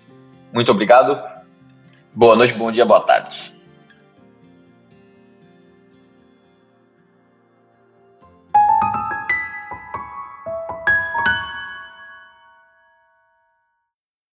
[0.52, 1.22] Muito obrigado.
[2.14, 3.61] Boa noite, bom dia, boa tarde.